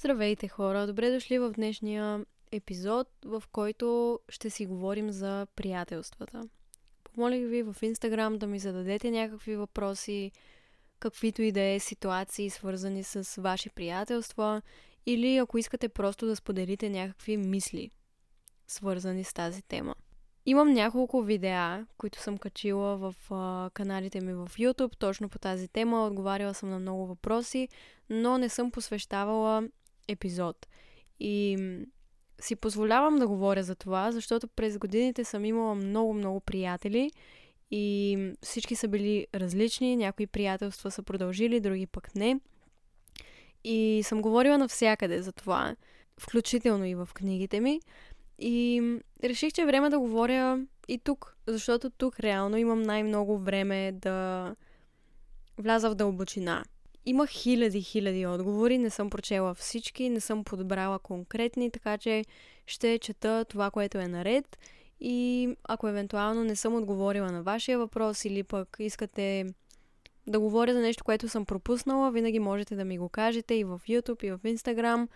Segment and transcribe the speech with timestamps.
[0.00, 6.48] Здравейте хора, добре дошли в днешния епизод, в който ще си говорим за приятелствата.
[7.04, 10.32] Помолих ви в Инстаграм да ми зададете някакви въпроси,
[10.98, 14.62] каквито и да е ситуации, свързани с ваши приятелства,
[15.06, 17.90] или ако искате просто да споделите някакви мисли,
[18.66, 19.94] свързани с тази тема.
[20.46, 25.68] Имам няколко видеа, които съм качила в а, каналите ми в YouTube, точно по тази
[25.68, 26.06] тема.
[26.06, 27.68] Отговаряла съм на много въпроси,
[28.10, 29.68] но не съм посвещавала
[30.08, 30.66] епизод.
[31.20, 31.56] И
[32.40, 37.10] си позволявам да говоря за това, защото през годините съм имала много-много приятели
[37.70, 39.96] и всички са били различни.
[39.96, 42.40] Някои приятелства са продължили, други пък не.
[43.64, 45.76] И съм говорила навсякъде за това,
[46.20, 47.80] включително и в книгите ми.
[48.38, 48.82] И
[49.24, 54.54] реших, че е време да говоря и тук, защото тук реално имам най-много време да
[55.58, 56.64] вляза в дълбочина.
[57.08, 62.24] Има хиляди, хиляди отговори, не съм прочела всички, не съм подбрала конкретни, така че
[62.66, 64.58] ще чета това, което е наред
[65.00, 69.46] и ако евентуално не съм отговорила на вашия въпрос или пък искате
[70.26, 73.80] да говоря за нещо, което съм пропуснала, винаги можете да ми го кажете и в
[73.88, 75.08] YouTube, и в Instagram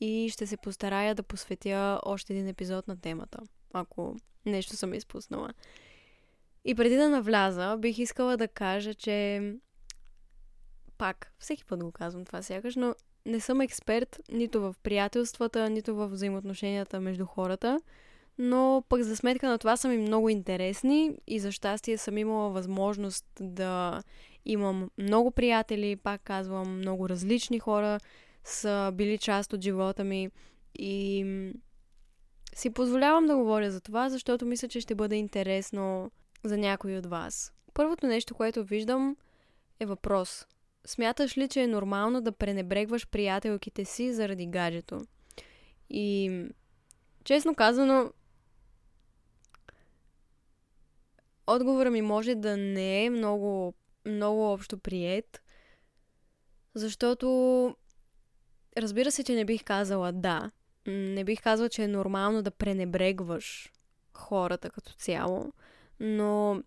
[0.00, 3.38] и ще се постарая да посветя още един епизод на темата,
[3.72, 5.54] ако нещо съм изпуснала.
[6.64, 9.40] И преди да навляза, бих искала да кажа, че
[10.98, 12.94] пак, всеки път го казвам това сякаш, но
[13.26, 17.80] не съм експерт нито в приятелствата, нито в взаимоотношенията между хората,
[18.38, 22.50] но пък за сметка на това са ми много интересни и за щастие съм имала
[22.50, 24.02] възможност да
[24.44, 28.00] имам много приятели, пак казвам, много различни хора
[28.44, 30.30] са били част от живота ми
[30.78, 31.24] и
[32.54, 36.10] си позволявам да говоря за това, защото мисля, че ще бъде интересно
[36.44, 37.52] за някой от вас.
[37.74, 39.16] Първото нещо, което виждам
[39.80, 40.46] е въпрос.
[40.88, 45.00] Смяташ ли, че е нормално да пренебрегваш приятелките си заради гаджето?
[45.90, 46.44] И
[47.24, 48.12] честно казано,
[51.46, 53.74] отговорът ми може да не е много,
[54.06, 55.42] много общо прият,
[56.74, 57.76] защото
[58.76, 60.50] разбира се, че не бих казала да.
[60.86, 63.72] Не бих казала, че е нормално да пренебрегваш
[64.12, 65.52] хората като цяло,
[66.00, 66.62] но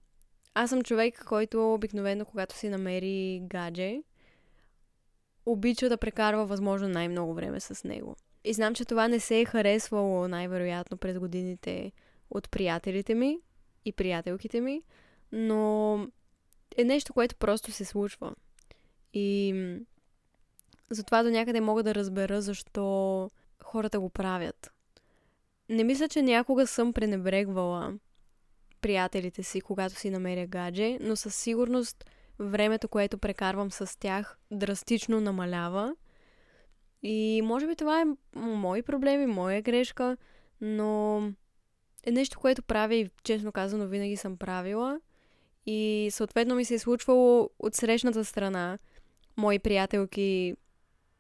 [0.54, 4.02] аз съм човек, който обикновено, когато си намери гадже,
[5.46, 8.16] обича да прекарва възможно най-много време с него.
[8.44, 11.92] И знам, че това не се е харесвало най-вероятно през годините
[12.30, 13.40] от приятелите ми
[13.86, 14.82] и приятелките ми,
[15.32, 15.94] но
[16.78, 18.36] е нещо, което просто се случва.
[19.14, 19.56] И
[20.90, 23.30] затова до някъде мога да разбера защо
[23.64, 24.72] хората го правят.
[25.70, 27.94] Не мисля, че някога съм пренебрегвала
[28.82, 32.06] приятелите си, когато си намеря гадже, но със сигурност
[32.42, 35.96] времето, което прекарвам с тях, драстично намалява.
[37.04, 38.06] И може би това е
[38.40, 40.18] мои проблеми, моя грешка,
[40.62, 41.22] но
[42.04, 45.00] е нещо, което правя и честно казано винаги съм правила.
[45.66, 48.78] И съответно ми се е случвало от срещната страна
[49.38, 50.56] мои приятелки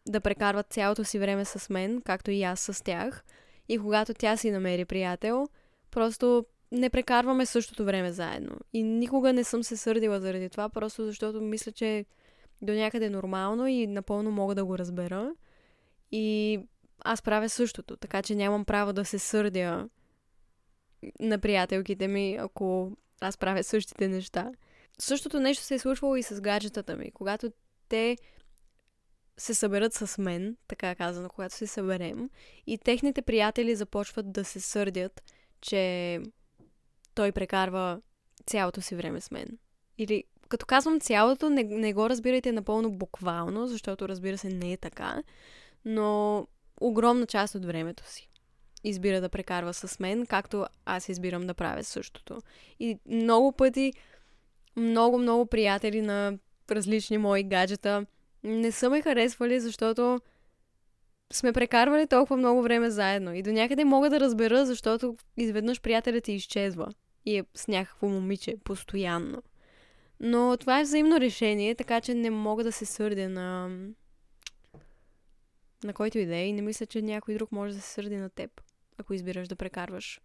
[0.08, 3.24] да прекарват цялото си време с мен, както и аз с тях.
[3.70, 5.48] И когато тя си намери приятел,
[5.92, 8.56] просто не прекарваме същото време заедно.
[8.74, 12.06] И никога не съм се сърдила заради това, просто защото мисля, че
[12.62, 15.34] до някъде е нормално и напълно мога да го разбера.
[16.12, 16.60] И
[17.00, 19.90] аз правя същото, така че нямам право да се сърдя
[21.20, 24.52] на приятелките ми, ако аз правя същите неща.
[25.00, 27.12] Същото нещо се е случвало и с гаджетата ми.
[27.12, 27.52] Когато
[27.90, 28.18] те
[29.38, 32.30] се съберат с мен, така казано, когато се съберем,
[32.68, 35.24] и техните приятели започват да се сърдят,
[35.62, 36.20] че
[37.16, 38.02] той прекарва
[38.46, 39.58] цялото си време с мен.
[39.98, 44.78] Или като казвам цялото, не, не го разбирайте напълно буквално, защото разбира се не е
[44.78, 45.24] така,
[45.86, 46.48] но
[46.82, 48.30] огромна част от времето си
[48.84, 52.42] избира да прекарва с мен, както аз избирам да правя същото.
[52.80, 53.94] И много пъти,
[54.76, 56.38] много, много приятели на
[56.72, 58.06] различни мои гаджета
[58.44, 60.20] не са ме харесвали, защото
[61.34, 63.34] сме прекарвали толкова много време заедно.
[63.34, 66.88] И до някъде мога да разбера, защото изведнъж приятелят ти изчезва
[67.26, 69.44] и е с някакво момиче постоянно.
[70.20, 73.70] Но това е взаимно решение, така че не мога да се сърдя на
[75.84, 78.16] на който и да е и не мисля, че някой друг може да се сърди
[78.16, 78.62] на теб,
[78.98, 80.22] ако избираш да прекарваш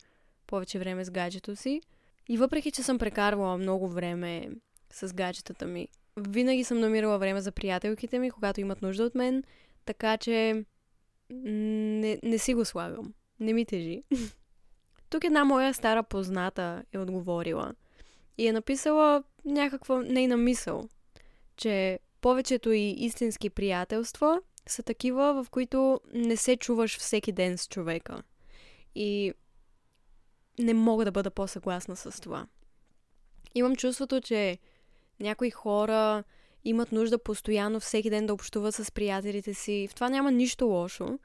[0.47, 1.81] повече време с гаджето си.
[2.29, 4.49] И въпреки, че съм прекарвала много време
[4.93, 9.43] с гаджетата ми, винаги съм намирала време за приятелките ми, когато имат нужда от мен,
[9.85, 10.65] така че
[11.31, 13.15] не, не си го слагам.
[13.41, 14.03] Не ми тежи.
[15.11, 17.75] Тук една моя стара позната е отговорила
[18.39, 20.89] и е написала някаква нейна мисъл,
[21.57, 27.69] че повечето и истински приятелства са такива, в които не се чуваш всеки ден с
[27.69, 28.23] човека.
[28.95, 29.33] И
[30.59, 32.47] не мога да бъда по-съгласна с това.
[33.55, 34.59] Имам чувството, че
[35.21, 36.25] някои хора
[36.65, 39.89] имат нужда постоянно всеки ден да общуват с приятелите си.
[39.91, 41.19] В това няма нищо лошо,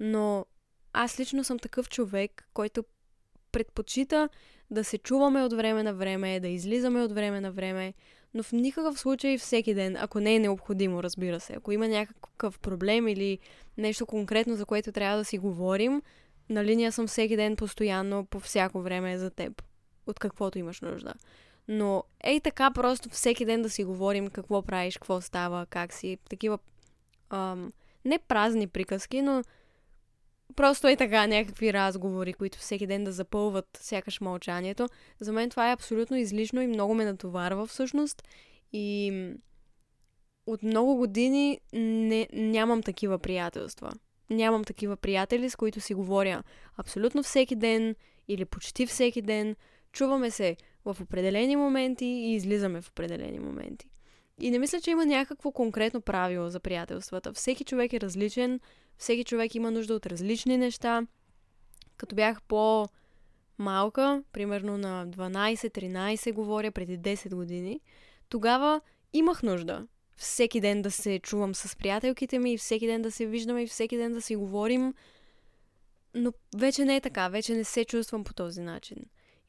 [0.00, 0.46] но
[0.92, 2.84] аз лично съм такъв човек, който
[3.52, 4.28] предпочита
[4.70, 7.94] да се чуваме от време на време, да излизаме от време на време,
[8.34, 11.52] но в никакъв случай всеки ден, ако не е необходимо, разбира се.
[11.52, 13.38] Ако има някакъв проблем или
[13.78, 16.02] нещо конкретно, за което трябва да си говорим,
[16.48, 19.62] на линия съм всеки ден постоянно, по всяко време за теб.
[20.06, 21.14] От каквото имаш нужда.
[21.68, 26.18] Но ей така просто всеки ден да си говорим какво правиш, какво става, как си.
[26.30, 26.58] Такива
[27.30, 27.72] ам,
[28.04, 29.42] не празни приказки, но
[30.56, 34.88] просто е така някакви разговори, които всеки ден да запълват сякаш мълчанието.
[35.20, 38.22] За мен това е абсолютно излишно и много ме натоварва всъщност.
[38.72, 39.12] И
[40.46, 43.92] от много години не, нямам такива приятелства.
[44.30, 46.42] Нямам такива приятели, с които си говоря
[46.76, 47.94] абсолютно всеки ден
[48.28, 49.56] или почти всеки ден.
[49.92, 53.88] Чуваме се в определени моменти и излизаме в определени моменти.
[54.40, 57.32] И не мисля, че има някакво конкретно правило за приятелствата.
[57.32, 58.60] Всеки човек е различен,
[58.98, 61.06] всеки човек има нужда от различни неща.
[61.96, 67.80] Като бях по-малка, примерно на 12-13 говоря, преди 10 години,
[68.28, 68.80] тогава
[69.12, 73.62] имах нужда всеки ден да се чувам с приятелките ми, всеки ден да се виждаме
[73.62, 74.94] и всеки ден да си говорим.
[76.14, 78.96] Но вече не е така, вече не се чувствам по този начин.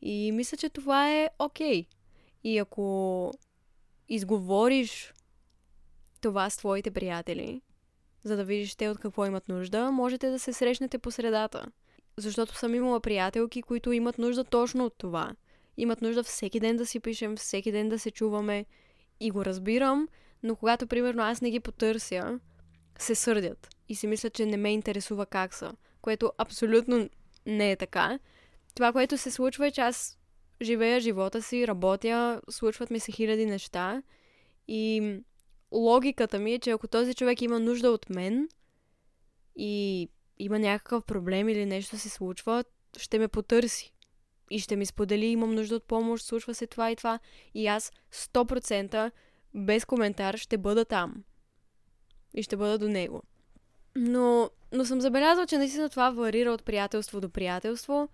[0.01, 1.83] И мисля, че това е окей.
[1.83, 1.87] Okay.
[2.43, 3.33] И ако
[4.09, 5.13] изговориш
[6.21, 7.61] това с твоите приятели,
[8.27, 11.65] за да видиш те от какво имат нужда, можете да се срещнете по средата.
[12.17, 15.31] Защото съм имала приятелки, които имат нужда точно от това.
[15.77, 18.65] Имат нужда всеки ден да си пишем, всеки ден да се чуваме.
[19.19, 20.07] И го разбирам,
[20.43, 22.39] но когато, примерно, аз не ги потърся,
[22.99, 23.69] се сърдят.
[23.89, 25.73] И си мислят, че не ме интересува как са.
[26.01, 27.09] Което абсолютно
[27.45, 28.19] не е така.
[28.75, 30.17] Това, което се случва е, че аз
[30.61, 34.03] живея живота си, работя, случват ми се хиляди неща.
[34.67, 35.15] И
[35.71, 38.49] логиката ми е, че ако този човек има нужда от мен
[39.55, 40.09] и
[40.39, 42.63] има някакъв проблем или нещо се случва,
[42.97, 43.93] ще ме потърси.
[44.51, 47.19] И ще ми сподели, имам нужда от помощ, случва се това и това.
[47.53, 49.11] И аз 100%
[49.55, 51.23] без коментар ще бъда там.
[52.33, 53.23] И ще бъда до него.
[53.95, 58.09] Но, но съм забелязала, че наистина това варира от приятелство до приятелство.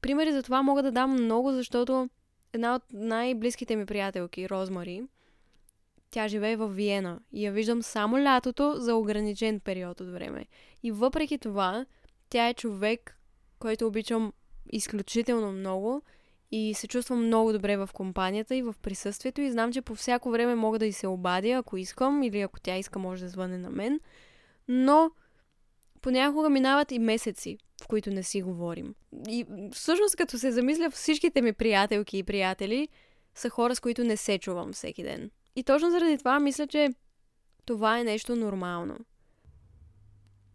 [0.00, 2.08] Примери за това мога да дам много, защото
[2.52, 5.02] една от най-близките ми приятелки, Розмари,
[6.10, 10.46] тя живее в Виена и я виждам само лятото за ограничен период от време.
[10.82, 11.86] И въпреки това,
[12.30, 13.18] тя е човек,
[13.58, 14.32] който обичам
[14.72, 16.02] изключително много
[16.50, 20.30] и се чувствам много добре в компанията и в присъствието и знам, че по всяко
[20.30, 23.58] време мога да й се обадя, ако искам или ако тя иска, може да звъне
[23.58, 24.00] на мен.
[24.68, 25.10] Но
[26.00, 28.94] понякога минават и месеци, в които не си говорим.
[29.28, 32.88] И всъщност, като се замисля, всичките ми приятелки и приятели
[33.34, 35.30] са хора, с които не се чувам всеки ден.
[35.56, 36.88] И точно заради това мисля, че
[37.64, 38.98] това е нещо нормално.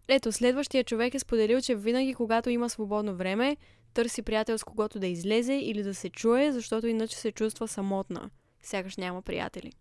[0.07, 3.57] Ето, следващия човек е споделил, че винаги, когато има свободно време,
[3.93, 8.29] търси приятел с когото да излезе или да се чуе, защото иначе се чувства самотна.
[8.61, 9.71] Сякаш няма приятели.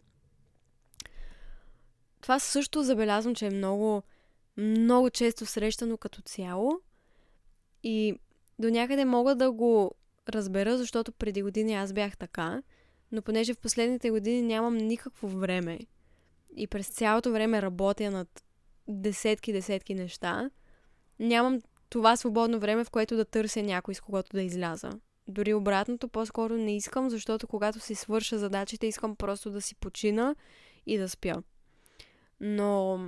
[2.20, 4.02] Това също забелязвам, че е много,
[4.56, 6.80] много често срещано като цяло.
[7.82, 8.14] И
[8.58, 9.94] до някъде мога да го
[10.28, 12.62] разбера, защото преди години аз бях така,
[13.12, 15.78] но понеже в последните години нямам никакво време
[16.56, 18.44] и през цялото време работя над
[18.88, 20.50] десетки-десетки неща,
[21.18, 24.90] нямам това свободно време, в което да търся някой с когото да изляза.
[25.28, 30.34] Дори обратното, по-скоро не искам, защото когато си свърша задачите, искам просто да си почина
[30.86, 31.42] и да спя.
[32.40, 32.98] Но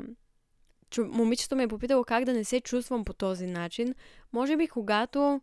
[0.99, 3.94] момичето ме е попитало как да не се чувствам по този начин.
[4.32, 5.40] Може би когато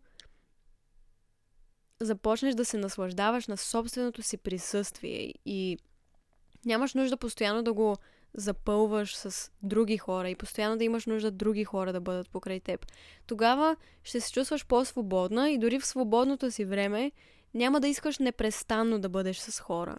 [2.02, 5.78] започнеш да се наслаждаваш на собственото си присъствие и
[6.66, 7.98] нямаш нужда постоянно да го
[8.34, 12.86] запълваш с други хора и постоянно да имаш нужда други хора да бъдат покрай теб,
[13.28, 17.12] тогава ще се чувстваш по-свободна и дори в свободното си време
[17.54, 19.98] няма да искаш непрестанно да бъдеш с хора.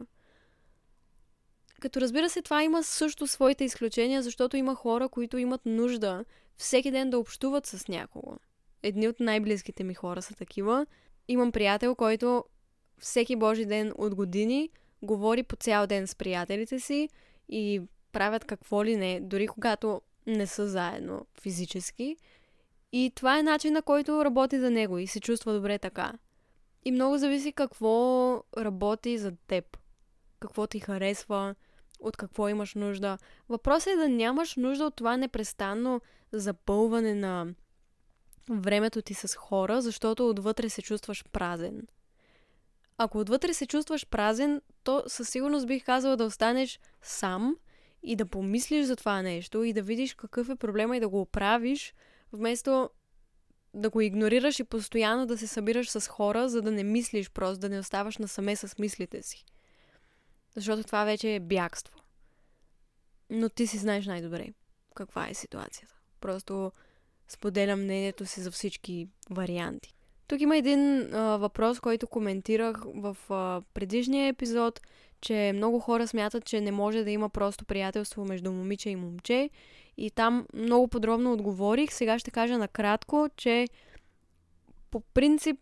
[1.80, 6.25] Като разбира се, това има също своите изключения, защото има хора, които имат нужда
[6.57, 8.37] всеки ден да общуват с някого.
[8.83, 10.87] Едни от най-близките ми хора са такива.
[11.30, 12.44] Имам приятел, който
[12.99, 14.70] всеки божи ден от години
[15.02, 17.08] говори по цял ден с приятелите си
[17.49, 17.82] и
[18.12, 22.16] правят какво ли не, дори когато не са заедно физически.
[22.92, 26.12] И това е начин на който работи за него и се чувства добре така.
[26.84, 29.78] И много зависи какво работи за теб.
[30.40, 31.54] Какво ти харесва,
[32.00, 33.18] от какво имаш нужда.
[33.49, 36.00] Въпросът е да нямаш нужда от това непрестанно
[36.32, 37.46] запълване на
[38.50, 41.87] времето ти с хора, защото отвътре се чувстваш празен.
[42.99, 47.57] Ако отвътре се чувстваш празен, то със сигурност бих казала да останеш сам
[48.02, 51.21] и да помислиш за това нещо и да видиш какъв е проблема и да го
[51.21, 51.95] оправиш,
[52.33, 52.90] вместо
[53.75, 57.61] да го игнорираш и постоянно да се събираш с хора, за да не мислиш просто,
[57.61, 59.45] да не оставаш насаме с мислите си.
[60.57, 61.99] Защото това вече е бягство.
[63.30, 64.49] Но ти си знаеш най-добре
[64.95, 65.95] каква е ситуацията.
[66.21, 66.73] Просто
[67.30, 69.94] споделям мнението си за всички варианти.
[70.28, 74.80] Тук има един а, въпрос, който коментирах в а, предишния епизод,
[75.20, 79.50] че много хора смятат, че не може да има просто приятелство между момиче и момче.
[79.96, 81.92] И там много подробно отговорих.
[81.92, 83.68] Сега ще кажа накратко, че
[84.90, 85.56] по принцип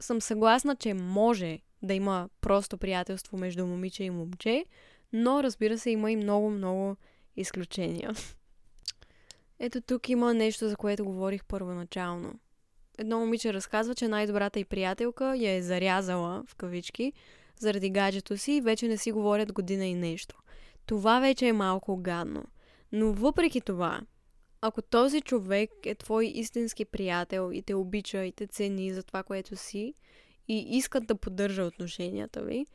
[0.00, 4.64] съм съгласна, че може да има просто приятелство между момиче и момче,
[5.12, 6.96] но разбира се има и много-много
[7.36, 8.10] изключения.
[9.60, 12.34] Ето тук има нещо, за което говорих първоначално.
[12.98, 17.12] Едно момиче разказва, че най-добрата й приятелка я е зарязала, в кавички,
[17.58, 20.36] заради гаджето си и вече не си говорят година и нещо.
[20.86, 22.44] Това вече е малко гадно.
[22.92, 24.00] Но въпреки това,
[24.60, 29.22] ако този човек е твой истински приятел и те обича и те цени за това,
[29.22, 29.94] което си
[30.48, 32.66] и искат да поддържа отношенията ви,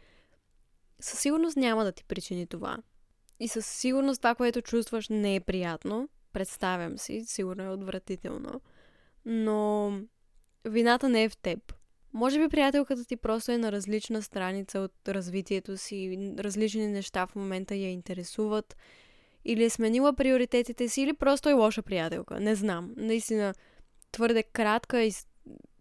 [0.99, 2.77] със сигурност няма да ти причини това.
[3.39, 6.09] И със сигурност това, което чувстваш, не е приятно.
[6.35, 8.61] Представям си, сигурно е отвратително.
[9.25, 9.91] Но
[10.65, 11.73] вината не е в теб.
[12.13, 17.35] Може би приятелката ти просто е на различна страница от развитието си, различни неща в
[17.35, 18.77] момента я интересуват,
[19.45, 22.39] или е сменила приоритетите си, или просто е лоша приятелка.
[22.39, 22.93] Не знам.
[22.97, 23.53] Наистина,
[24.11, 25.11] твърде кратка и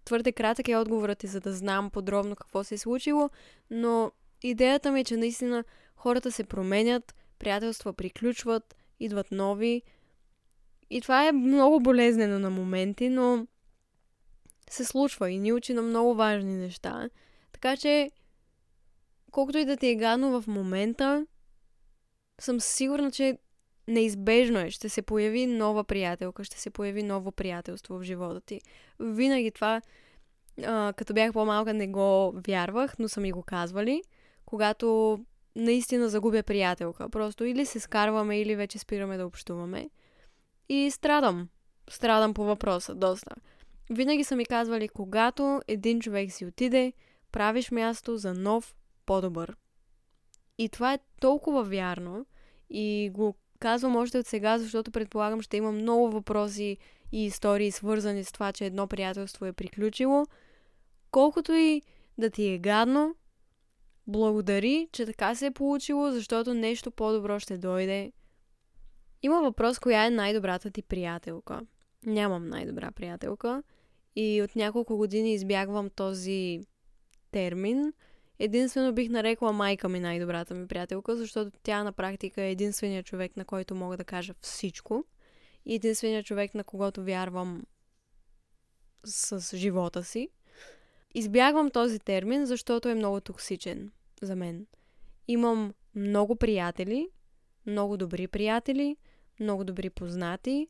[0.05, 3.31] твърде кратък е отговорът ти, за да знам подробно какво се е случило,
[3.71, 5.65] но идеята ми е, че наистина
[5.97, 9.83] хората се променят, приятелства приключват, идват нови.
[10.91, 13.47] И това е много болезнено на моменти, но
[14.71, 17.09] се случва и ни учи на много важни неща.
[17.53, 18.11] Така че,
[19.31, 21.27] колкото и да ти е гадно в момента,
[22.41, 23.39] съм сигурна, че
[23.89, 24.71] неизбежно е.
[24.71, 28.61] Ще се появи нова приятелка, ще се появи ново приятелство в живота ти.
[29.01, 29.83] Винаги това,
[30.65, 34.03] а, като бях по-малка, не го вярвах, но са ми го казвали.
[34.47, 35.19] Когато
[35.57, 37.09] наистина загубя приятелка.
[37.09, 39.91] Просто или се скарваме, или вече спираме да общуваме.
[40.69, 41.49] И страдам.
[41.91, 43.35] Страдам по въпроса, доста.
[43.91, 46.93] Винаги са ми казвали, когато един човек си отиде,
[47.33, 48.75] правиш място за нов,
[49.07, 49.57] по-добър.
[50.59, 52.27] И това е толкова вярно
[52.71, 56.79] и го казвам още от сега, защото предполагам ще има много въпроси
[57.13, 60.27] и истории свързани с това, че едно приятелство е приключило.
[61.11, 61.83] Колкото и
[62.19, 63.15] да ти е гадно,
[64.07, 68.13] благодари, че така се е получило, защото нещо по-добро ще дойде.
[69.25, 71.61] Има въпрос, коя е най-добрата ти приятелка.
[72.07, 73.63] Нямам най-добра приятелка
[74.17, 76.61] и от няколко години избягвам този
[77.31, 77.93] термин.
[78.39, 83.37] Единствено бих нарекла майка ми най-добрата ми приятелка, защото тя на практика е единственият човек,
[83.37, 85.05] на който мога да кажа всичко.
[85.67, 87.63] И единственият човек, на когото вярвам
[89.05, 90.29] с живота си.
[91.15, 93.91] Избягвам този термин, защото е много токсичен
[94.23, 94.67] за мен.
[95.29, 97.09] Имам много приятели,
[97.67, 98.97] много добри приятели,
[99.41, 100.69] много добри познати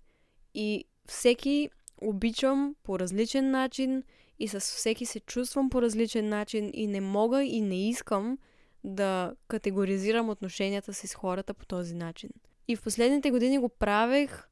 [0.55, 1.71] и всеки
[2.03, 4.03] обичам по различен начин
[4.39, 8.39] и с всеки се чувствам по различен начин и не мога и не искам
[8.85, 12.31] да категоризирам отношенията си с хората по този начин.
[12.69, 14.49] И в последните години го правех,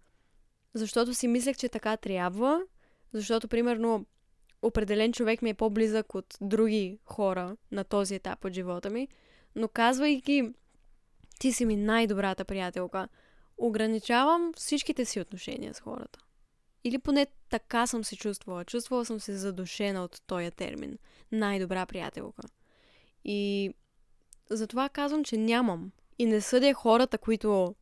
[0.75, 2.63] защото си мислех, че така трябва,
[3.13, 4.07] защото, примерно,
[4.63, 9.09] определен човек ми е по-близък от други хора на този етап от живота ми,
[9.57, 10.53] но казвайки
[11.39, 13.09] ти си ми най-добрата приятелка,
[13.67, 16.19] ограничавам всичките си отношения с хората.
[16.85, 18.65] Или поне така съм се чувствала.
[18.65, 20.99] Чувствала съм се задушена от този термин.
[21.33, 22.43] Най-добра приятелка.
[23.25, 23.71] И
[24.51, 25.91] затова казвам, че нямам.
[26.19, 27.75] И не съдя хората, които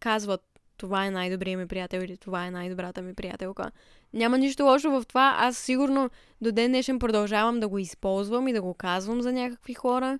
[0.00, 3.70] казват това е най-добрият ми приятел или това е най-добрата ми приятелка.
[4.12, 5.36] Няма нищо лошо в това.
[5.38, 6.10] Аз сигурно
[6.40, 10.18] до ден днешен продължавам да го използвам и да го казвам за някакви хора,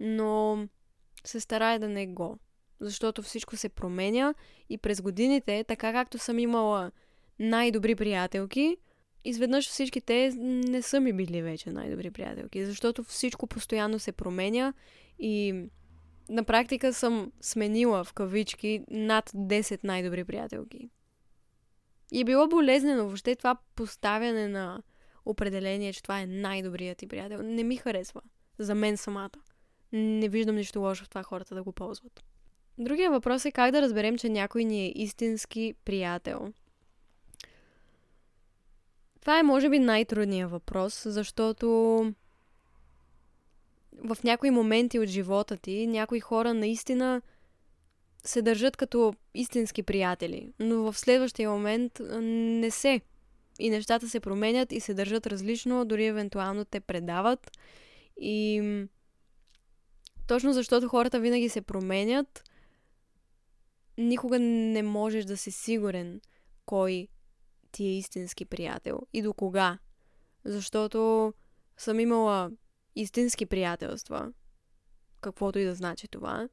[0.00, 0.58] но
[1.24, 2.38] се старая да не го.
[2.82, 4.34] Защото всичко се променя
[4.70, 6.90] и през годините, така както съм имала
[7.38, 8.76] най-добри приятелки,
[9.24, 14.72] изведнъж всички те не са ми били вече най-добри приятелки, защото всичко постоянно се променя
[15.18, 15.64] и
[16.28, 20.90] на практика съм сменила в кавички над 10 най-добри приятелки.
[22.12, 24.82] И е било болезнено въобще това поставяне на
[25.24, 27.42] определение, че това е най-добрият ти приятел.
[27.42, 28.20] Не ми харесва.
[28.58, 29.30] За мен самата.
[29.92, 32.24] Не виждам нищо лошо в това хората да го ползват.
[32.78, 36.52] Другия въпрос е как да разберем, че някой ни е истински приятел.
[39.20, 41.68] Това е, може би, най-трудният въпрос, защото
[44.04, 47.22] в някои моменти от живота ти някои хора наистина
[48.24, 53.00] се държат като истински приятели, но в следващия момент не се.
[53.58, 57.50] И нещата се променят и се държат различно, дори евентуално те предават.
[58.20, 58.62] И
[60.26, 62.44] точно защото хората винаги се променят,
[63.98, 66.20] никога не можеш да си сигурен
[66.66, 67.08] кой
[67.72, 69.78] ти е истински приятел и до кога.
[70.44, 71.32] Защото
[71.76, 72.50] съм имала
[72.96, 74.32] истински приятелства,
[75.20, 76.48] каквото и да значи това.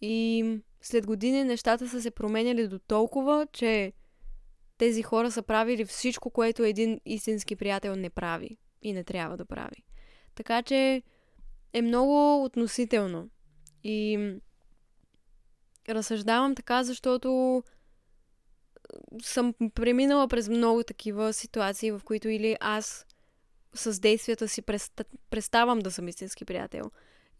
[0.00, 0.44] И
[0.80, 3.92] след години нещата са се променяли до толкова, че
[4.78, 9.44] тези хора са правили всичко, което един истински приятел не прави и не трябва да
[9.44, 9.84] прави.
[10.34, 11.02] Така че
[11.72, 13.30] е много относително.
[13.84, 14.34] И
[15.88, 17.62] разсъждавам така, защото
[19.22, 23.06] съм преминала през много такива ситуации, в които или аз
[23.74, 24.62] с действията си
[25.30, 26.90] преставам да съм истински приятел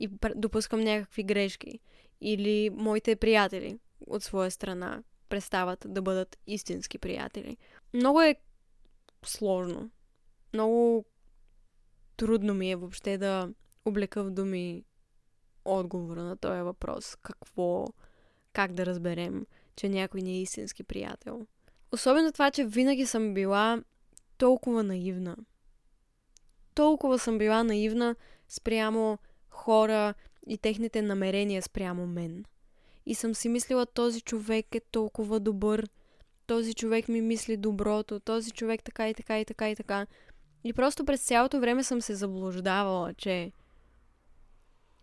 [0.01, 1.81] и допускам някакви грешки.
[2.21, 7.57] Или моите приятели от своя страна престават да бъдат истински приятели.
[7.95, 8.37] Много е
[9.25, 9.91] сложно.
[10.53, 11.05] Много
[12.17, 13.49] трудно ми е въобще да
[13.85, 14.85] облека в думи
[15.65, 17.17] отговора на този въпрос.
[17.17, 17.87] Какво,
[18.57, 19.47] как да разберем,
[19.77, 21.47] че някой не е истински приятел.
[21.93, 23.83] Особено това, че винаги съм била
[24.39, 25.37] толкова наивна.
[26.75, 28.17] Толкова съм била наивна
[28.49, 30.15] спрямо хора
[30.47, 32.45] и техните намерения спрямо мен.
[33.07, 35.89] И съм си мислила, този човек е толкова добър,
[36.47, 40.07] този човек ми мисли доброто, този човек така и така и така и така.
[40.65, 43.53] И просто през цялото време съм се заблуждавала, че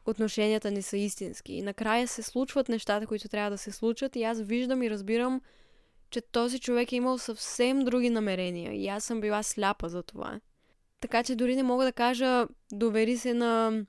[0.06, 1.54] отношенията ни са истински.
[1.54, 5.42] И накрая се случват нещата, които трябва да се случат и аз виждам и разбирам,
[6.10, 10.40] че този човек е имал съвсем други намерения и аз съм била сляпа за това.
[11.00, 13.84] Така че дори не мога да кажа довери се на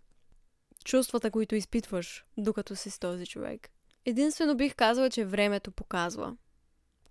[0.85, 3.71] чувствата, които изпитваш, докато си с този човек.
[4.05, 6.37] Единствено бих казала, че времето показва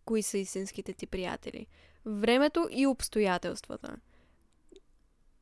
[0.06, 1.68] кои са истинските ти приятели.
[2.06, 3.96] Времето и обстоятелствата.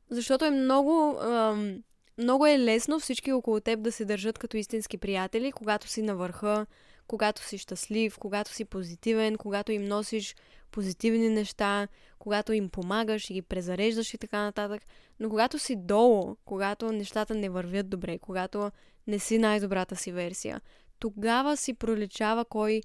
[0.10, 1.84] Защото е много, ам,
[2.18, 6.16] много е лесно всички около теб да се държат като истински приятели, когато си на
[6.16, 6.66] върха,
[7.08, 10.36] когато си щастлив, когато си позитивен, когато им носиш
[10.72, 11.88] позитивни неща,
[12.20, 14.82] когато им помагаш и ги презареждаш и така нататък.
[15.20, 18.72] Но когато си долу, когато нещата не вървят добре, когато
[19.08, 20.62] не си най-добрата си версия,
[21.00, 22.82] тогава си проличава кой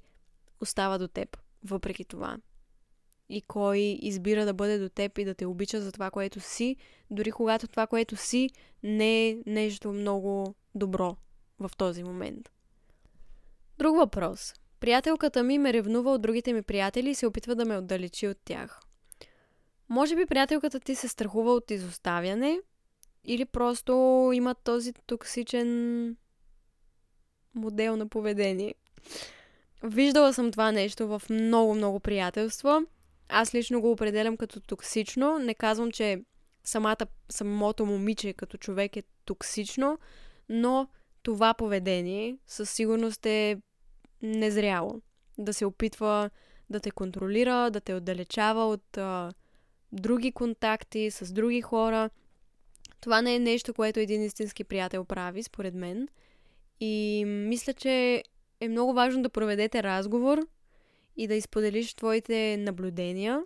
[0.61, 2.37] остава до теб, въпреки това.
[3.29, 6.77] И кой избира да бъде до теб и да те обича за това, което си,
[7.11, 8.51] дори когато това, което си,
[8.83, 11.17] не е нещо много добро
[11.61, 12.51] в този момент.
[13.79, 14.55] Друг въпрос.
[14.81, 18.39] Приятелката ми ме ревнува от другите ми приятели и се опитва да ме отдалечи от
[18.45, 18.81] тях.
[19.89, 22.61] Може би приятелката ти се страхува от изоставяне
[23.25, 23.93] или просто
[24.35, 26.17] има този токсичен
[27.55, 28.75] модел на поведение.
[29.83, 32.87] Виждала съм това нещо в много-много приятелства.
[33.29, 35.39] Аз лично го определям като токсично.
[35.39, 36.23] Не казвам, че
[36.65, 39.99] самата, самото момиче като човек е токсично,
[40.49, 40.89] но
[41.23, 43.61] това поведение със сигурност е
[44.23, 45.01] незряло.
[45.39, 46.31] Да се опитва
[46.71, 49.33] да те контролира, да те отдалечава от а,
[49.93, 52.11] други контакти с други хора.
[53.01, 56.09] Това не е нещо, което един истински приятел прави, според мен.
[56.81, 58.23] И мисля, че
[58.61, 60.47] е много важно да проведете разговор
[61.17, 63.43] и да изподелиш твоите наблюдения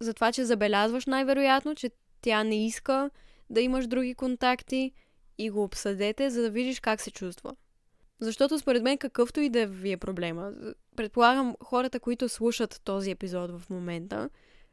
[0.00, 3.10] за това, че забелязваш най-вероятно, че тя не иска
[3.50, 4.92] да имаш други контакти
[5.38, 7.56] и го обсъдете, за да видиш как се чувства.
[8.20, 10.52] Защото според мен какъвто и да ви е проблема,
[10.96, 14.30] предполагам хората, които слушат този епизод в момента,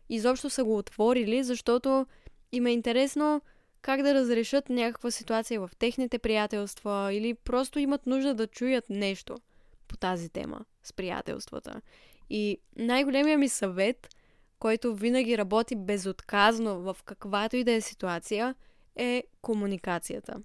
[0.10, 2.06] изобщо са го отворили, защото
[2.52, 3.42] им е интересно
[3.82, 9.38] как да разрешат някаква ситуация в техните приятелства или просто имат нужда да чуят нещо
[9.88, 11.82] по тази тема с приятелствата.
[12.30, 14.16] И най-големия ми съвет,
[14.60, 18.56] който винаги работи безотказно в каквато и да е ситуация,
[18.96, 20.44] е комуникацията.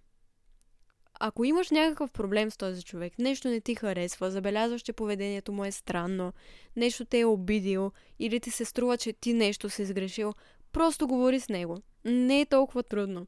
[1.21, 5.65] Ако имаш някакъв проблем с този човек, нещо не ти харесва, забелязваш, че поведението му
[5.65, 6.33] е странно,
[6.77, 10.35] нещо те е обидил или ти се струва, че ти нещо си сгрешил,
[10.73, 11.83] просто говори с него.
[12.05, 13.27] Не е толкова трудно.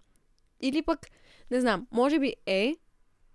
[0.61, 1.07] Или пък,
[1.51, 2.77] не знам, може би е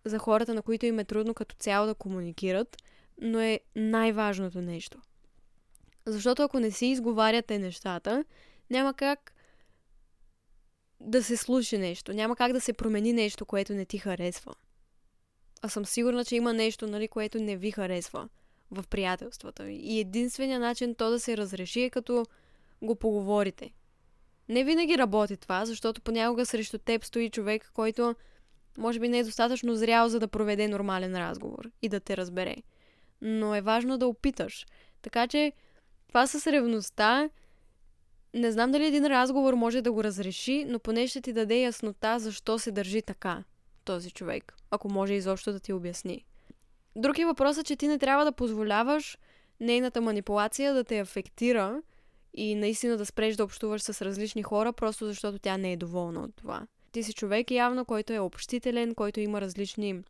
[0.06, 2.78] за хората, на които им е трудно като цяло да комуникират,
[3.22, 5.02] но е най-важното нещо.
[6.06, 8.26] Защото ако не си изговаряте нещата,
[8.70, 9.34] няма как
[11.00, 12.14] да се случи нещо.
[12.14, 14.54] Няма как да се промени нещо, което не ти харесва.
[15.62, 18.30] а съм сигурна, че има нещо, нали, което не ви харесва
[18.72, 19.74] в приятелствата ви.
[19.74, 22.26] И единственият начин то да се разреши е като
[22.82, 23.72] го поговорите.
[24.50, 28.16] Не винаги работи това, защото понякога срещу теб стои човек, който
[28.78, 32.56] може би не е достатъчно зрял, за да проведе нормален разговор и да те разбере.
[33.22, 34.66] Но е важно да опиташ.
[35.02, 35.52] Така че
[36.12, 37.30] това с ревността,
[38.34, 42.20] не знам дали един разговор може да го разреши, но поне ще ти даде яснота
[42.20, 43.44] защо се държи така
[43.86, 46.26] този човек, ако може изобщо да ти обясни.
[46.96, 49.18] Друг е въпросът, че ти не трябва да позволяваш
[49.60, 51.82] нейната манипулация да те афектира
[52.34, 56.24] и наистина да спреш да общуваш с различни хора, просто защото тя не е доволна
[56.24, 56.68] от това.
[56.92, 60.04] Ти си човек явно, който е общителен, който има различни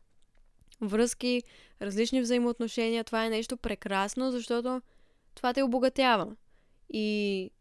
[0.81, 1.43] връзки,
[1.81, 3.03] различни взаимоотношения.
[3.03, 4.81] Това е нещо прекрасно, защото
[5.35, 6.35] това те обогатява.
[6.93, 7.51] И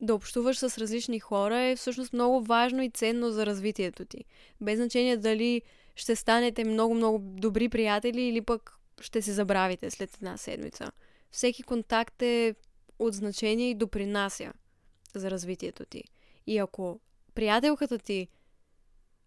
[0.00, 4.24] да общуваш с различни хора е всъщност много важно и ценно за развитието ти.
[4.60, 5.62] Без значение дали
[5.96, 10.90] ще станете много-много добри приятели или пък ще се забравите след една седмица.
[11.30, 12.54] Всеки контакт е
[12.98, 14.52] от значение и допринася
[15.14, 16.04] за развитието ти.
[16.46, 17.00] И ако
[17.34, 18.28] приятелката ти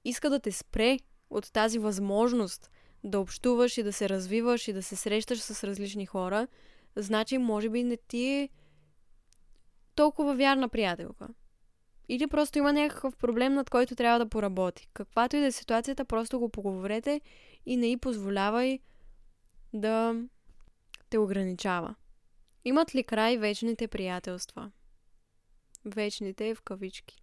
[0.06, 2.72] иска да те спре от тази възможност
[3.04, 6.48] да общуваш и да се развиваш и да се срещаш с различни хора,
[6.96, 8.50] значи може би не ти е
[9.96, 11.28] толкова вярна приятелка.
[12.10, 14.90] Или просто има някакъв проблем, над който трябва да поработи.
[14.94, 17.22] Каквато и да е ситуацията, просто го поговорете
[17.66, 18.80] и не й позволявай
[19.74, 20.16] да
[21.10, 21.96] те ограничава.
[22.66, 24.72] Имат ли край вечните приятелства?
[25.86, 27.22] Вечните в кавички.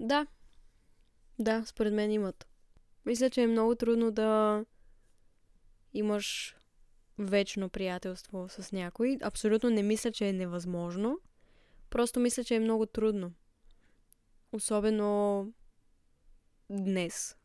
[0.00, 0.26] Да.
[1.38, 2.46] Да, според мен имат.
[3.06, 4.64] Мисля, че е много трудно да
[5.94, 6.56] имаш
[7.18, 9.18] вечно приятелство с някой.
[9.22, 11.18] Абсолютно не мисля, че е невъзможно.
[11.90, 13.32] Просто мисля, че е много трудно.
[14.52, 15.52] Особено
[16.70, 17.36] днес.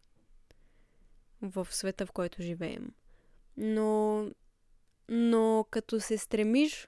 [1.41, 2.93] В света, в който живеем.
[3.57, 4.25] Но,
[5.09, 6.87] но като се стремиш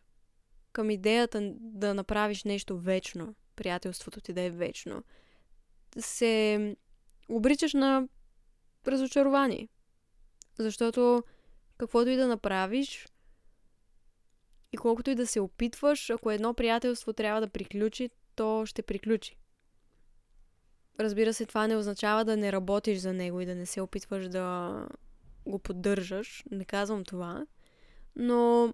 [0.71, 5.03] към идеята да направиш нещо вечно, приятелството ти да е вечно,
[5.99, 6.75] се
[7.29, 8.07] обричаш на
[8.87, 9.67] разочарование.
[10.59, 11.23] Защото
[11.79, 13.07] каквото и да направиш
[14.71, 19.37] и колкото и да се опитваш, ако едно приятелство трябва да приключи, то ще приключи.
[20.99, 24.27] Разбира се, това не означава да не работиш за него и да не се опитваш
[24.27, 24.87] да
[25.47, 26.43] го поддържаш.
[26.51, 27.45] Не казвам това.
[28.15, 28.73] Но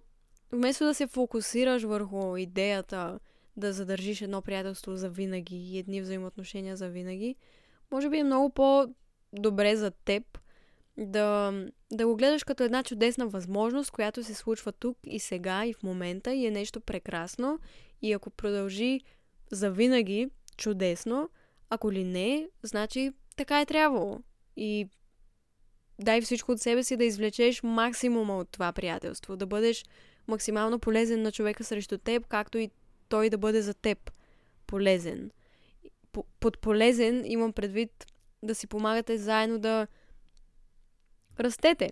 [0.51, 3.19] вместо да се фокусираш върху идеята
[3.57, 7.35] да задържиш едно приятелство за винаги и едни взаимоотношения за винаги,
[7.91, 10.37] може би е много по-добре за теб
[10.97, 11.53] да,
[11.91, 15.83] да го гледаш като една чудесна възможност, която се случва тук и сега и в
[15.83, 17.59] момента и е нещо прекрасно.
[18.01, 19.01] И ако продължи
[19.51, 21.29] за винаги, чудесно.
[21.69, 24.19] Ако ли не, значи така е трябвало.
[24.57, 24.89] И
[25.99, 29.85] дай всичко от себе си да извлечеш максимума от това приятелство, да бъдеш
[30.27, 32.69] максимално полезен на човека срещу теб, както и
[33.09, 34.11] той да бъде за теб
[34.67, 35.31] полезен.
[36.39, 38.05] Под полезен имам предвид
[38.43, 39.87] да си помагате заедно да
[41.39, 41.91] растете,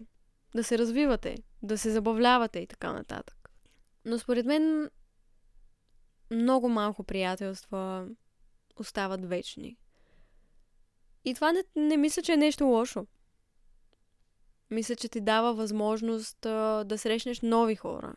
[0.55, 3.49] да се развивате, да се забавлявате и така нататък.
[4.05, 4.89] Но според мен
[6.31, 8.07] много малко приятелства
[8.79, 9.77] остават вечни.
[11.25, 13.07] И това не, не мисля, че е нещо лошо.
[14.71, 18.13] Мисля, че ти дава възможност а, да срещнеш нови хора.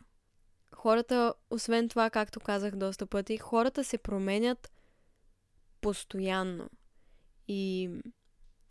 [0.75, 4.71] Хората, освен това, както казах доста пъти, хората се променят
[5.81, 6.69] постоянно.
[7.47, 7.89] И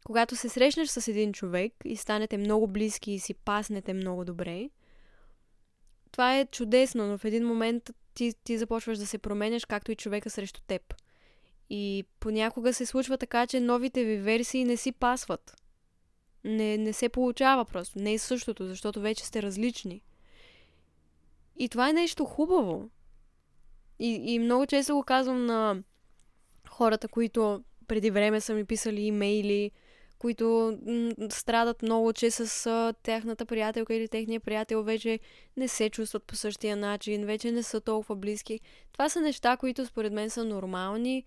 [0.06, 4.70] когато се срещнеш с един човек и станете много близки и си паснете много добре,
[6.12, 9.96] това е чудесно, но в един момент ти, ти започваш да се променяш, както и
[9.96, 10.94] човека срещу теб.
[11.70, 15.56] И понякога се случва така, че новите ви версии не си пасват.
[16.44, 17.98] Не, не се получава просто.
[17.98, 20.02] Не е същото, защото вече сте различни.
[21.56, 22.90] И това е нещо хубаво.
[23.98, 25.82] И, и много често го казвам на
[26.68, 29.70] хората, които преди време са ми писали имейли,
[30.18, 35.20] които м- страдат много, че с а, тяхната приятелка или техния приятел вече
[35.56, 38.60] не се чувстват по същия начин, вече не са толкова близки.
[38.92, 41.24] Това са неща, които според мен са нормални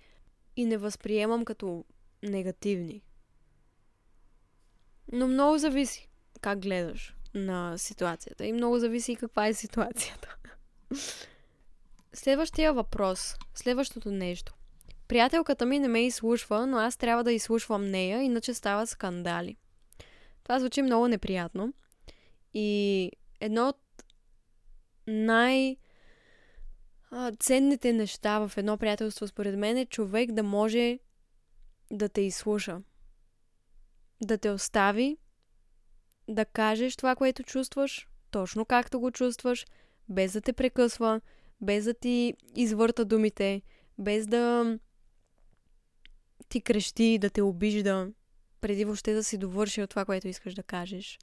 [0.55, 1.85] и не възприемам като
[2.23, 3.01] негативни.
[5.11, 6.09] Но много зависи
[6.41, 10.35] как гледаш на ситуацията и много зависи каква е ситуацията.
[12.13, 14.53] Следващия въпрос, следващото нещо.
[15.09, 19.57] Приятелката ми не ме изслушва, но аз трябва да изслушвам нея, иначе стават скандали.
[20.43, 21.73] Това звучи много неприятно.
[22.53, 24.03] И едно от
[25.07, 25.77] най-
[27.39, 30.99] ценните неща в едно приятелство, според мен, е човек да може
[31.91, 32.81] да те изслуша.
[34.21, 35.17] да те остави
[36.27, 39.65] да кажеш това, което чувстваш, точно както го чувстваш,
[40.09, 41.21] без да те прекъсва,
[41.61, 43.61] без да ти извърта думите,
[43.97, 44.77] без да
[46.49, 48.11] ти крещи, да те обижда,
[48.61, 51.19] преди въобще да си довършил това, което искаш да кажеш.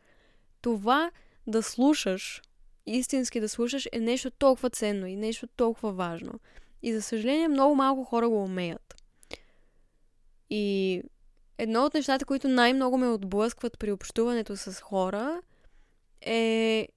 [0.61, 1.11] Това
[1.47, 2.43] да слушаш,
[2.87, 6.41] истински да слушаш, е нещо толкова ценно и нещо толкова важно.
[6.83, 9.03] И за съжаление много малко хора го умеят.
[10.51, 11.03] И
[11.59, 15.43] едно от нещата, които най-много ме отблъскват при общуването с хора
[16.21, 16.89] е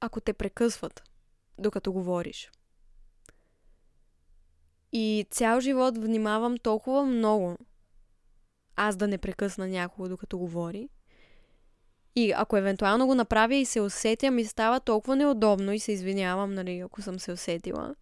[0.00, 1.02] ако те прекъсват,
[1.58, 2.50] докато говориш.
[4.92, 7.56] И цял живот внимавам толкова много
[8.76, 10.88] аз да не прекъсна някого докато говори.
[12.16, 16.54] И ако евентуално го направя и се усетя, ми става толкова неудобно и се извинявам,
[16.54, 17.94] нали, ако съм се усетила.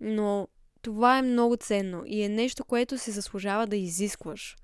[0.00, 0.48] Но
[0.82, 4.56] това е много ценно и е нещо, което си заслужава да изискваш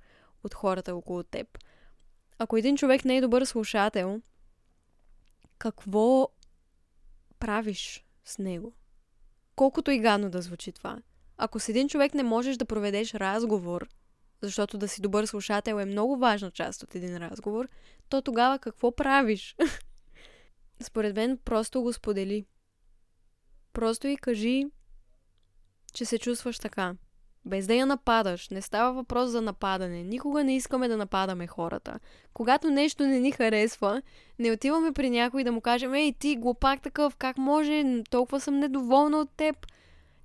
[0.44, 1.58] от хората около теб.
[2.38, 4.20] Ако един човек не е добър слушател,
[5.58, 6.28] какво
[7.38, 8.72] правиш с него?
[9.56, 10.98] Колкото и гадно да звучи това.
[11.42, 13.88] Ако с един човек не можеш да проведеш разговор,
[14.42, 17.68] защото да си добър слушател е много важна част от един разговор,
[18.08, 19.56] то тогава какво правиш?
[20.82, 22.46] Според мен просто го сподели.
[23.72, 24.66] Просто и кажи,
[25.92, 26.94] че се чувстваш така.
[27.44, 28.48] Без да я нападаш.
[28.48, 30.02] Не става въпрос за нападане.
[30.02, 32.00] Никога не искаме да нападаме хората.
[32.32, 34.02] Когато нещо не ни харесва,
[34.38, 38.58] не отиваме при някой да му кажем, ей, ти глупак такъв, как може, толкова съм
[38.58, 39.66] недоволна от теб.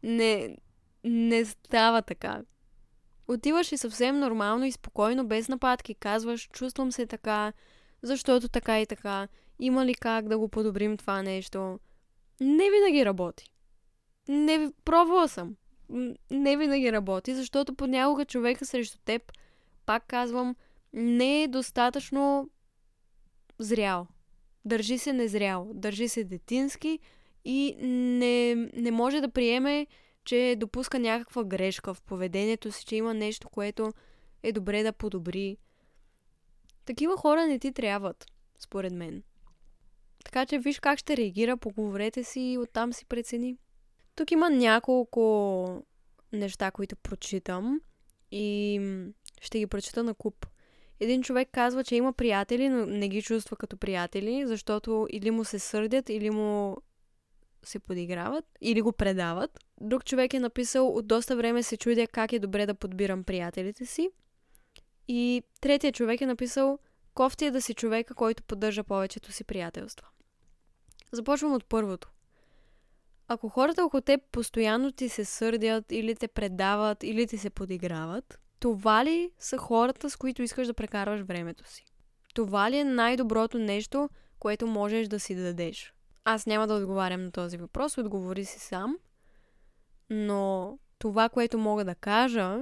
[0.04, 0.58] Не,
[1.06, 2.42] не става така.
[3.28, 7.54] Отиваш и съвсем нормално и спокойно, без нападки, казваш, чувствам се така,
[8.02, 9.28] защото така и така,
[9.60, 11.80] има ли как да го подобрим това нещо.
[12.42, 13.50] Не винаги работи.
[14.28, 15.56] Не, пробвала съм
[16.32, 19.32] не винаги работи, защото понякога човека срещу теб,
[19.86, 20.56] пак казвам,
[20.94, 22.50] не е достатъчно
[23.60, 24.08] зрял.
[24.66, 27.00] Държи се незрял, държи се детински
[27.46, 29.88] и не, не може да приеме,
[30.26, 33.94] че допуска някаква грешка в поведението си, че има нещо, което
[34.44, 35.58] е добре да подобри.
[36.86, 38.26] Такива хора не ти трябват,
[38.60, 39.24] според мен.
[40.26, 43.58] Така че виж как ще реагира, поговорете си и оттам си прецени.
[44.16, 45.84] Тук има няколко
[46.34, 47.82] неща, които прочитам
[48.32, 48.80] и
[49.42, 50.46] ще ги прочита на куп.
[51.00, 55.44] Един човек казва, че има приятели, но не ги чувства като приятели, защото или му
[55.44, 56.78] се сърдят, или му
[57.68, 59.60] се подиграват, или го предават.
[59.82, 63.86] Друг човек е написал, от доста време се чудя как е добре да подбирам приятелите
[63.86, 64.10] си.
[65.08, 66.80] И третия човек е написал,
[67.14, 70.08] кофти е да си човека, който поддържа повечето си приятелства.
[71.12, 72.10] Започвам от първото.
[73.28, 78.40] Ако хората около теб постоянно ти се сърдят или те предават или ти се подиграват,
[78.60, 81.86] това ли са хората, с които искаш да прекарваш времето си?
[82.34, 85.95] Това ли е най-доброто нещо, което можеш да си дадеш?
[86.26, 88.98] Аз няма да отговарям на този въпрос, отговори си сам.
[90.10, 92.60] Но това, което мога да кажа,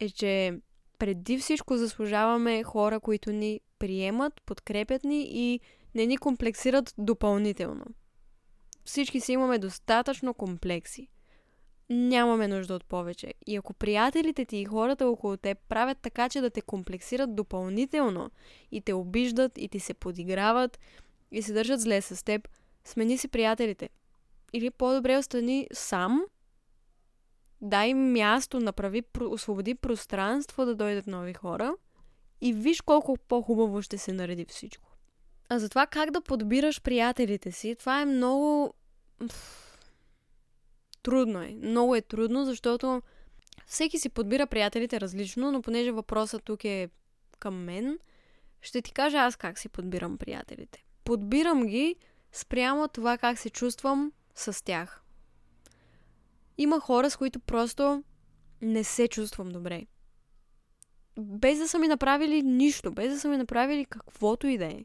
[0.00, 0.60] е, че
[0.98, 5.60] преди всичко заслужаваме хора, които ни приемат, подкрепят ни и
[5.94, 7.84] не ни комплексират допълнително.
[8.84, 11.08] Всички си имаме достатъчно комплекси.
[11.90, 13.34] Нямаме нужда от повече.
[13.46, 18.30] И ако приятелите ти и хората около теб правят така, че да те комплексират допълнително
[18.72, 20.78] и те обиждат и ти се подиграват
[21.32, 22.48] и се държат зле с теб,
[22.88, 23.88] смени си приятелите.
[24.52, 26.24] Или по-добре остани сам,
[27.60, 31.74] дай място, направи, освободи пространство да дойдат нови хора
[32.40, 34.90] и виж колко по-хубаво ще се нареди всичко.
[35.48, 38.74] А за това как да подбираш приятелите си, това е много
[41.02, 41.48] трудно е.
[41.62, 43.02] Много е трудно, защото
[43.66, 46.88] всеки си подбира приятелите различно, но понеже въпросът тук е
[47.38, 47.98] към мен,
[48.62, 50.84] ще ти кажа аз как си подбирам приятелите.
[51.04, 51.96] Подбирам ги
[52.32, 55.02] спрямо това как се чувствам с тях.
[56.58, 58.02] Има хора, с които просто
[58.62, 59.86] не се чувствам добре.
[61.18, 64.84] Без да са ми направили нищо, без да са ми направили каквото и да е.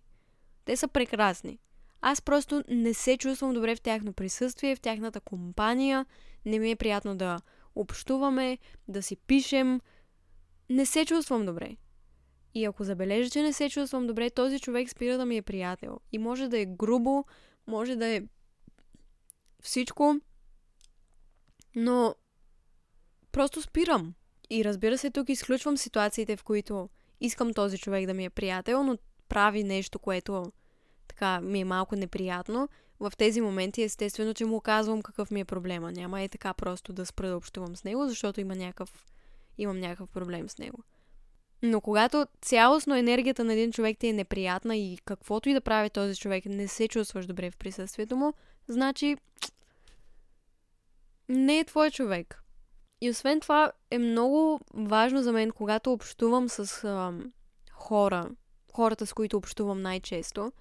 [0.65, 1.60] Те са прекрасни.
[2.01, 6.06] Аз просто не се чувствам добре в тяхно присъствие, в тяхната компания.
[6.45, 7.39] Не ми е приятно да
[7.75, 9.82] общуваме, да си пишем.
[10.69, 11.75] Не се чувствам добре.
[12.53, 15.99] И ако забележа, че не се чувствам добре, този човек спира да ми е приятел.
[16.11, 17.25] И може да е грубо,
[17.67, 18.23] може да е
[19.61, 20.15] всичко,
[21.75, 22.15] но
[23.31, 24.13] просто спирам.
[24.49, 26.89] И разбира се, тук изключвам ситуациите, в които
[27.21, 28.97] искам този човек да ми е приятел, но
[29.29, 30.51] прави нещо, което
[31.07, 35.45] така ми е малко неприятно, в тези моменти естествено, че му казвам какъв ми е
[35.45, 35.91] проблема.
[35.91, 39.05] Няма е така просто да спра да общувам с него, защото има някакъв,
[39.57, 40.83] имам някакъв проблем с него.
[41.63, 45.89] Но когато цялостно енергията на един човек ти е неприятна и каквото и да прави
[45.89, 48.34] този човек, не се чувстваш добре в присъствието му,
[48.67, 49.17] значи
[51.30, 52.43] не е твой човек.
[53.02, 57.13] И освен това е много важно за мен, когато общувам с а,
[57.71, 58.30] хора,
[58.73, 60.52] хората с които общувам най-често,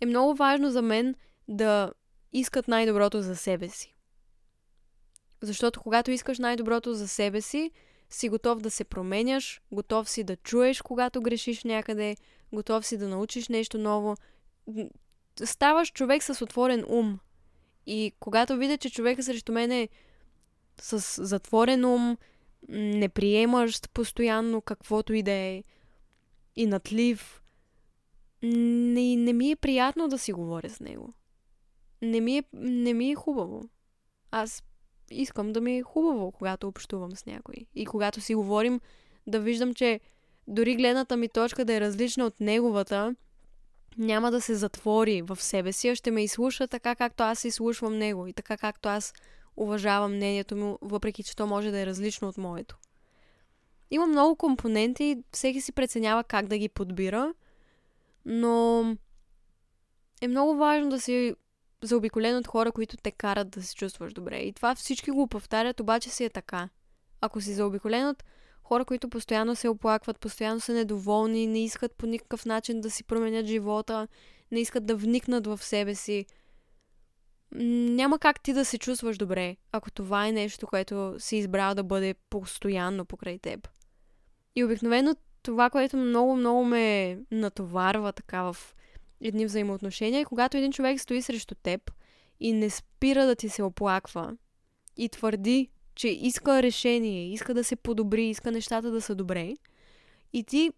[0.00, 1.14] е много важно за мен
[1.48, 1.92] да
[2.32, 3.94] искат най-доброто за себе си.
[5.42, 7.70] Защото когато искаш най-доброто за себе си,
[8.10, 12.16] си готов да се променяш, готов си да чуеш, когато грешиш някъде,
[12.52, 14.16] готов си да научиш нещо ново.
[15.44, 17.18] Ставаш човек с отворен ум.
[17.86, 19.88] И когато видя, че човека срещу мен е
[20.80, 22.16] с затворен ум,
[22.68, 25.64] не приемаш постоянно каквото и да е,
[26.56, 27.42] и натлив,
[28.42, 31.14] не, не ми е приятно да си говоря с него.
[32.02, 33.62] Не ми е, не ми е хубаво.
[34.30, 34.62] Аз
[35.10, 37.54] искам да ми е хубаво, когато общувам с някой.
[37.74, 38.80] И когато си говорим,
[39.26, 40.00] да виждам, че
[40.48, 43.14] дори гледната ми точка да е различна от неговата,
[43.98, 47.98] няма да се затвори в себе си, а ще ме изслуша така, както аз изслушвам
[47.98, 49.14] него и така, както аз
[49.56, 52.78] уважавам мнението му, въпреки че то може да е различно от моето.
[53.90, 57.34] Има много компоненти, всеки си преценява как да ги подбира,
[58.24, 58.84] но
[60.20, 61.34] е много важно да си
[61.82, 64.38] заобиколен от хора, които те карат да се чувстваш добре.
[64.38, 66.68] И това всички го повтарят, обаче си е така.
[67.20, 68.24] Ако си заобиколен от
[68.62, 73.04] хора, които постоянно се оплакват, постоянно са недоволни, не искат по никакъв начин да си
[73.04, 74.08] променят живота,
[74.50, 76.26] не искат да вникнат в себе си,
[77.52, 81.82] няма как ти да се чувстваш добре, ако това е нещо, което си избрал да
[81.82, 83.68] бъде постоянно покрай теб.
[84.56, 88.56] И обикновено това, което много, много ме натоварва така в
[89.20, 91.90] едни взаимоотношения, е когато един човек стои срещу теб
[92.40, 94.36] и не спира да ти се оплаква
[94.96, 99.54] и твърди, че иска решение, иска да се подобри, иска нещата да са добре
[100.32, 100.70] и ти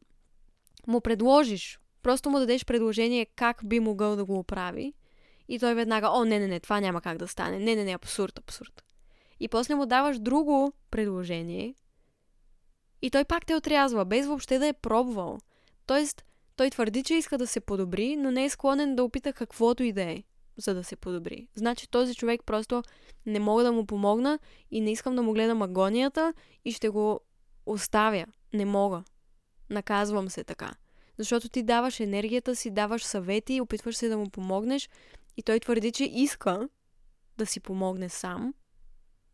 [0.87, 4.93] му предложиш, просто му дадеш предложение как би могъл да го оправи
[5.49, 7.95] и той веднага, о, не, не, не, това няма как да стане, не, не, не,
[7.95, 8.85] абсурд, абсурд.
[9.41, 11.75] И после му даваш друго предложение
[13.03, 15.39] и той пак те отрязва, без въобще да е пробвал.
[15.87, 16.25] Тоест,
[16.59, 19.93] той твърди, че иска да се подобри, но не е склонен да опита каквото и
[19.93, 20.23] да е,
[20.57, 21.49] за да се подобри.
[21.55, 22.83] Значи този човек просто
[23.27, 24.39] не мога да му помогна
[24.71, 27.21] и не искам да му гледам агонията и ще го
[27.67, 28.27] оставя.
[28.53, 29.05] Не мога.
[29.71, 30.71] Наказвам се така.
[31.19, 34.89] Защото ти даваш енергията си, даваш съвети, опитваш се да му помогнеш
[35.37, 36.69] и той твърди, че иска
[37.39, 38.55] да си помогне сам,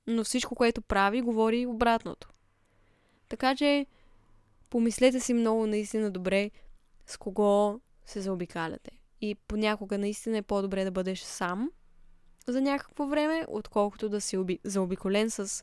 [0.06, 2.28] но всичко, което прави, говори обратното.
[3.28, 3.86] Така че
[4.70, 6.50] помислете си много наистина добре
[7.06, 8.90] с кого се заобикаляте.
[9.20, 11.70] И понякога наистина е по-добре да бъдеш сам
[12.46, 14.58] за някакво време, отколкото да си оби...
[14.64, 15.62] заобиколен с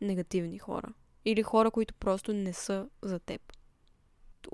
[0.00, 0.88] негативни хора.
[1.24, 3.40] Или хора, които просто не са за теб.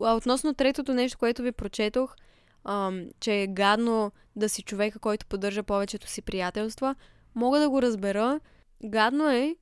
[0.03, 2.16] А относно третото нещо, което ви прочетох,
[2.64, 6.94] ам, че е гадно да си човека, който поддържа повечето си приятелства,
[7.35, 8.40] мога да го разбера.
[8.85, 9.57] Гадно е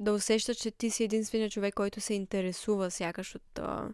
[0.00, 3.88] да усещаш, че ти си единственият човек, който се интересува сякаш от а,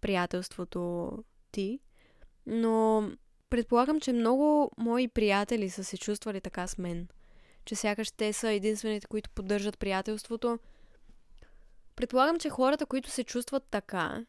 [0.00, 1.10] приятелството
[1.52, 1.80] ти.
[2.46, 3.10] Но
[3.50, 7.08] предполагам, че много мои приятели са се чувствали така с мен.
[7.64, 10.58] Че сякаш те са единствените, които поддържат приятелството.
[11.96, 14.24] Предполагам, че хората, които се чувстват така,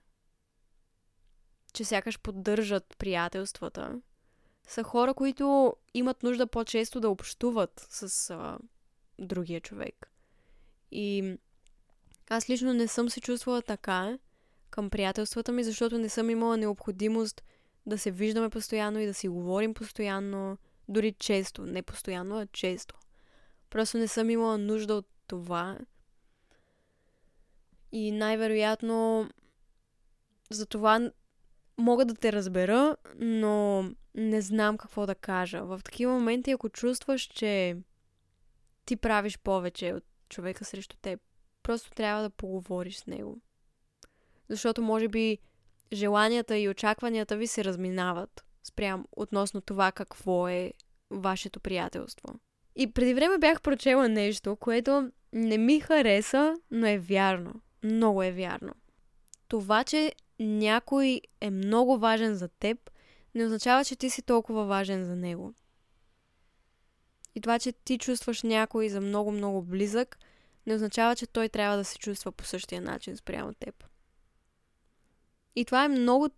[1.74, 4.02] че сякаш поддържат приятелствата,
[4.68, 8.58] са хора, които имат нужда по-често да общуват с а,
[9.20, 10.12] другия човек.
[10.92, 11.38] И
[12.30, 14.18] аз лично не съм се чувствала така
[14.70, 17.44] към приятелствата ми, защото не съм имала необходимост
[17.86, 22.96] да се виждаме постоянно и да си говорим постоянно, дори често, не постоянно, а често.
[23.70, 25.78] Просто не съм имала нужда от това.
[27.92, 29.30] И най-вероятно
[30.52, 31.12] за това
[31.78, 33.84] мога да те разбера, но
[34.16, 35.64] не знам какво да кажа.
[35.64, 37.78] В такива моменти, ако чувстваш, че
[38.86, 41.22] ти правиш повече от човека срещу теб,
[41.64, 43.42] просто трябва да поговориш с него.
[44.50, 45.38] Защото може би
[45.94, 50.74] желанията и очакванията ви се разминават спрям относно това какво е
[51.10, 52.40] вашето приятелство.
[52.76, 57.54] И преди време бях прочела нещо, което не ми хареса, но е вярно.
[57.84, 58.74] Много е вярно.
[59.48, 62.92] Това, че някой е много важен за теб,
[63.36, 65.54] не означава, че ти си толкова важен за него.
[67.36, 70.20] И това, че ти чувстваш някой за много-много близък,
[70.66, 73.89] не означава, че той трябва да се чувства по същия начин спрямо теб.
[75.60, 76.30] И това е много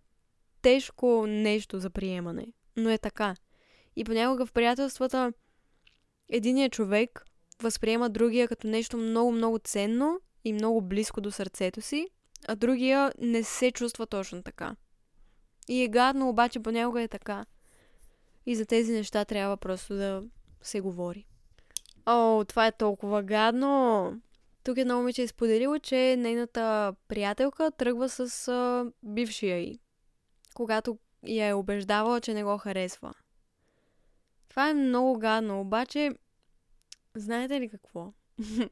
[0.62, 2.46] тежко нещо за приемане,
[2.76, 3.34] но е така.
[3.96, 5.32] И понякога в приятелствата
[6.28, 7.24] единият човек
[7.62, 12.08] възприема другия като нещо много-много ценно и много близко до сърцето си,
[12.48, 14.76] а другия не се чувства точно така.
[15.68, 17.46] И е гадно, обаче понякога е така.
[18.46, 20.22] И за тези неща трябва просто да
[20.62, 21.26] се говори.
[22.06, 24.12] О, това е толкова гадно!
[24.64, 29.78] Тук едно момиче е споделила, че нейната приятелка тръгва с а, бившия й,
[30.54, 33.14] когато я е убеждавала, че не го харесва.
[34.48, 36.10] Това е много гадно, обаче
[37.14, 38.12] знаете ли какво?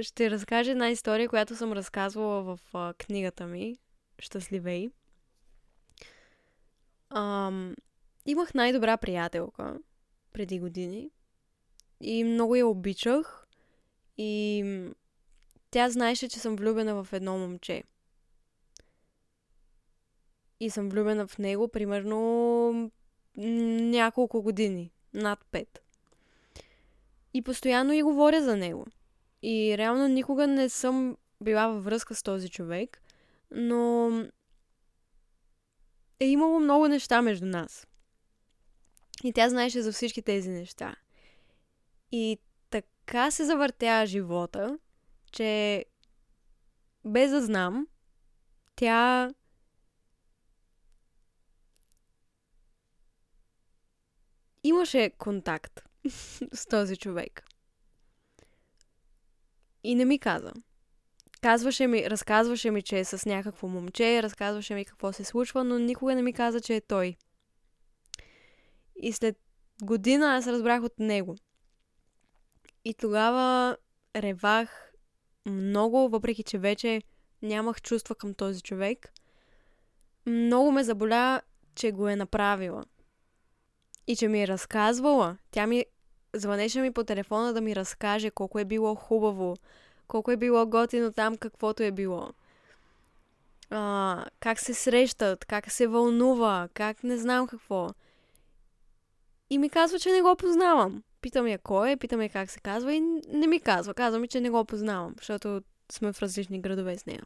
[0.00, 3.76] Ще разкажа една история, която съм разказвала в а, книгата ми
[4.18, 4.88] Щастливей.
[7.10, 7.74] Ам,
[8.26, 9.78] имах най-добра приятелка
[10.32, 11.10] преди години
[12.00, 13.43] и много я обичах
[14.18, 14.64] и
[15.70, 17.84] тя знаеше, че съм влюбена в едно момче.
[20.60, 22.90] И съм влюбена в него примерно
[23.36, 25.82] няколко години, над пет.
[27.34, 28.86] И постоянно и говоря за него.
[29.42, 33.02] И реално никога не съм била във връзка с този човек,
[33.50, 34.10] но
[36.20, 37.86] е имало много неща между нас.
[39.24, 40.96] И тя знаеше за всички тези неща.
[42.12, 42.38] И
[43.06, 44.78] така се завъртя живота,
[45.32, 45.84] че
[47.04, 47.86] без да знам,
[48.76, 49.30] тя
[54.62, 55.80] имаше контакт
[56.52, 57.44] с този човек.
[59.82, 60.52] И не ми каза.
[61.40, 65.78] Казваше ми, разказваше ми, че е с някакво момче, разказваше ми какво се случва, но
[65.78, 67.16] никога не ми каза, че е той.
[68.96, 69.38] И след
[69.82, 71.36] година аз разбрах от него.
[72.84, 73.76] И тогава
[74.16, 74.92] ревах
[75.46, 77.02] много, въпреки че вече
[77.42, 79.12] нямах чувства към този човек.
[80.26, 81.42] Много ме заболя,
[81.74, 82.84] че го е направила.
[84.06, 85.36] И че ми е разказвала.
[85.50, 85.84] Тя ми
[86.34, 89.56] звънеше ми по телефона да ми разкаже колко е било хубаво,
[90.06, 92.30] колко е било готино там, каквото е било.
[93.70, 97.90] А, как се срещат, как се вълнува, как не знам какво.
[99.50, 101.02] И ми казва, че не го познавам.
[101.24, 103.94] Питам я кой е, питам я как се казва и не ми казва.
[103.94, 105.62] Казва ми, че не го познавам, защото
[105.92, 107.22] сме в различни градове с нея.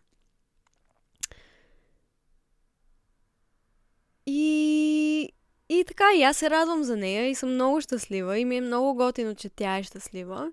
[4.27, 5.33] И
[5.69, 8.61] и така, и аз се радвам за нея и съм много щастлива и ми е
[8.61, 10.53] много готино, че тя е щастлива.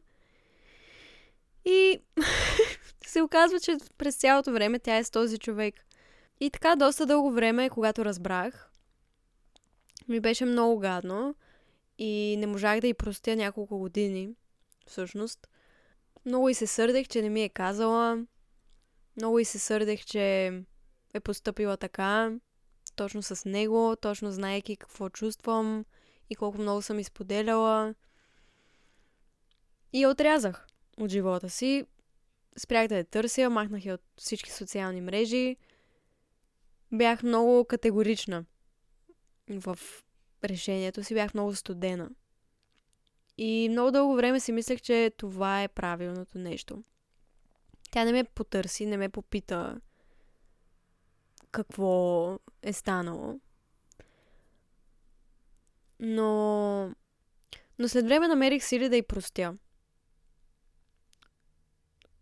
[1.66, 2.00] И
[3.06, 5.76] се оказва, че през цялото време тя е с този човек.
[6.39, 8.70] И така, доста дълго време, когато разбрах,
[10.08, 11.36] ми беше много гадно
[11.98, 14.30] и не можах да й простя няколко години,
[14.88, 15.48] всъщност.
[16.26, 18.26] Много и се сърдех, че не ми е казала.
[19.18, 20.48] Много и се сърдех, че
[21.14, 22.32] е поступила така
[22.96, 25.86] точно с него, точно знаеки какво чувствам
[26.30, 27.96] и колко много съм изподеляла.
[29.93, 30.68] И я отрязах
[30.98, 31.86] от живота си.
[32.58, 35.58] Спрях да я търся, махнах я от всички социални мрежи.
[36.91, 38.46] Бях много категорична
[39.50, 39.80] в
[40.50, 42.10] решението си, бях много студена.
[43.38, 46.84] И много дълго време си мислех, че това е правилното нещо.
[47.91, 49.82] Тя не ме потърси, не ме попита
[51.52, 53.39] какво е станало.
[56.00, 56.96] Но...
[57.80, 59.58] Но след време намерих сили да й простя.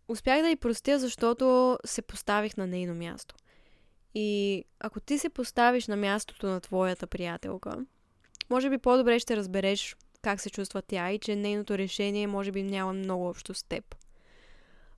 [0.08, 3.34] Успях да й простя, защото се поставих на нейно място.
[4.14, 7.86] И ако ти се поставиш на мястото на твоята приятелка,
[8.50, 12.62] може би по-добре ще разбереш как се чувства тя и че нейното решение може би
[12.62, 13.94] няма много общо с теб.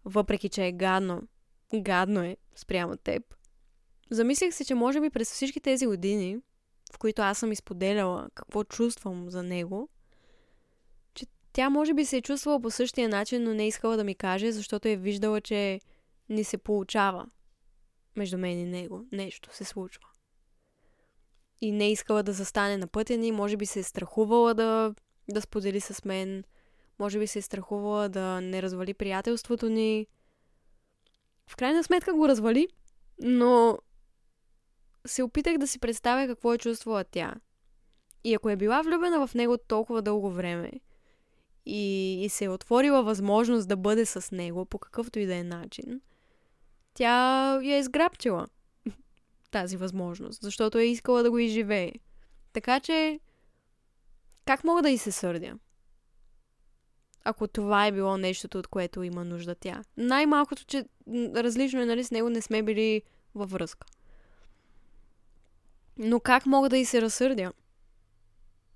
[0.05, 1.22] Въпреки, че е гадно.
[1.74, 3.34] Гадно е спрямо теб.
[4.11, 6.38] Замислих се, че може би през всички тези години,
[6.92, 9.88] в които аз съм изподеляла какво чувствам за него,
[11.14, 14.05] че тя може би се е чувствала по същия начин, но не е искала да
[14.05, 15.80] ми каже, защото е виждала, че
[16.28, 17.26] ни се получава
[18.16, 19.05] между мен и него.
[19.12, 20.09] Нещо се случва.
[21.61, 24.94] И не искала да застане на пътя ни, може би се е страхувала да,
[25.28, 26.44] да сподели с мен,
[26.98, 30.07] може би се е страхувала да не развали приятелството ни.
[31.50, 32.68] В крайна сметка го развали,
[33.22, 33.78] но
[35.07, 37.34] се опитах да си представя какво е чувствала тя.
[38.24, 40.72] И ако е била влюбена в него толкова дълго време
[41.66, 45.42] и, и се е отворила възможност да бъде с него по какъвто и да е
[45.42, 46.00] начин,
[46.94, 48.46] тя я е изграбчила
[49.57, 51.92] тази възможност, защото е искала да го изживее.
[52.52, 53.20] Така че,
[54.44, 55.59] как мога да и се сърдя?
[57.24, 59.84] Ако това е било нещото, от което има нужда тя.
[59.96, 60.84] Най-малкото, че
[61.34, 63.02] различно е, нали, с него не сме били
[63.34, 63.86] във връзка.
[65.98, 67.52] Но как мога да и се разсърдя?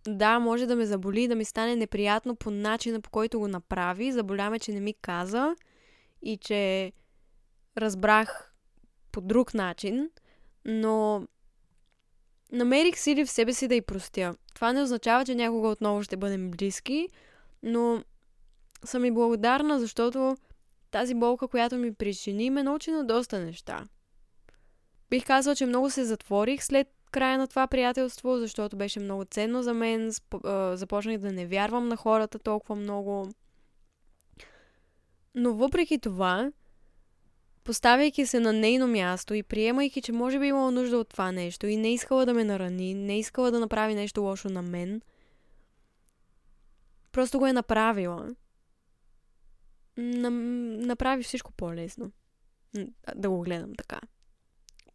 [0.06, 4.12] Да, може да ме заболи, да ми стане неприятно по начина, по който го направи.
[4.12, 5.56] Заболяме, че не ми каза
[6.22, 6.92] и че
[7.78, 8.54] разбрах
[9.12, 10.10] по друг начин,
[10.64, 11.26] но
[12.52, 14.34] намерих сили в себе си да й простя.
[14.54, 17.08] Това не означава, че някога отново ще бъдем близки,
[17.62, 18.04] но
[18.84, 20.36] съм и благодарна, защото
[20.90, 23.84] тази болка, която ми причини, ме научи на доста неща.
[25.10, 29.62] Бих казала, че много се затворих след края на това приятелство, защото беше много ценно
[29.62, 30.12] за мен.
[30.74, 33.28] Започнах да не вярвам на хората толкова много.
[35.34, 36.52] Но въпреки това,
[37.70, 41.66] поставяйки се на нейно място и приемайки, че може би имала нужда от това нещо
[41.66, 45.02] и не искала да ме нарани, не искала да направи нещо лошо на мен,
[47.12, 48.28] просто го е направила.
[49.96, 52.12] Направи всичко по-лесно.
[53.14, 54.00] Да го гледам така.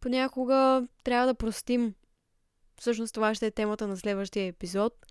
[0.00, 1.94] Понякога трябва да простим.
[2.80, 5.06] Всъщност това ще е темата на следващия епизод.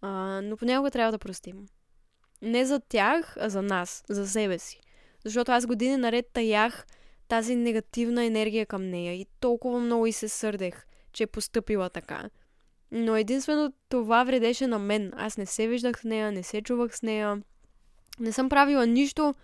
[0.00, 1.66] А, но понякога трябва да простим.
[2.42, 4.80] Не за тях, а за нас, за себе си.
[5.24, 6.86] Защото аз години наред таях
[7.28, 12.30] тази негативна енергия към нея и толкова много и се сърдех, че е поступила така.
[12.90, 15.12] Но единствено това вредеше на мен.
[15.16, 17.42] Аз не се виждах с нея, не се чувах с нея.
[18.20, 19.34] Не съм правила нищо,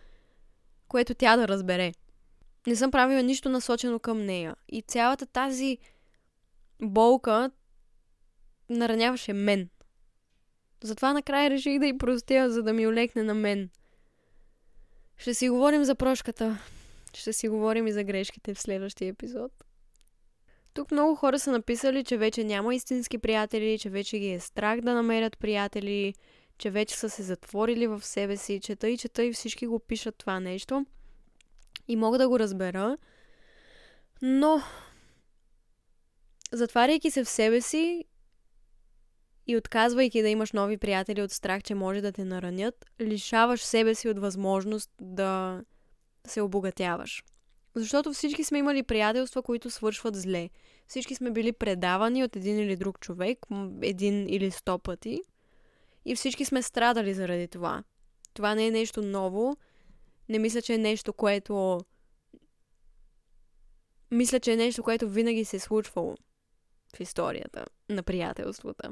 [0.89, 1.93] което тя да разбере.
[2.67, 4.57] Не съм правила нищо насочено към нея.
[4.69, 5.79] И цялата тази
[6.83, 7.51] болка
[8.71, 9.69] нараняваше мен.
[10.83, 13.71] Затова накрая реших да й простя, за да ми олекне на мен.
[15.19, 16.59] Ще си говорим за прошката.
[17.15, 19.53] Ще си говорим и за грешките в следващия епизод.
[20.75, 24.81] Тук много хора са написали, че вече няма истински приятели, че вече ги е страх
[24.81, 26.15] да намерят приятели,
[26.59, 30.17] че вече са се затворили в себе си, че тъй, че тъй всички го пишат
[30.17, 30.87] това нещо.
[31.89, 32.99] И мога да го разбера.
[34.23, 34.63] Но,
[36.53, 38.05] затваряйки се в себе си
[39.49, 43.95] и отказвайки да имаш нови приятели от страх, че може да те наранят, лишаваш себе
[43.95, 45.63] си от възможност да
[46.27, 47.25] се обогатяваш.
[47.75, 50.51] Защото всички сме имали приятелства, които свършват зле.
[50.87, 53.39] Всички сме били предавани от един или друг човек,
[53.83, 55.21] един или сто пъти.
[56.05, 57.85] И всички сме страдали заради това.
[58.35, 59.57] Това не е нещо ново.
[60.29, 61.81] Не мисля, че е нещо, което...
[64.11, 66.17] Мисля, че е нещо, което винаги се е случвало
[66.97, 68.91] в историята на приятелствата.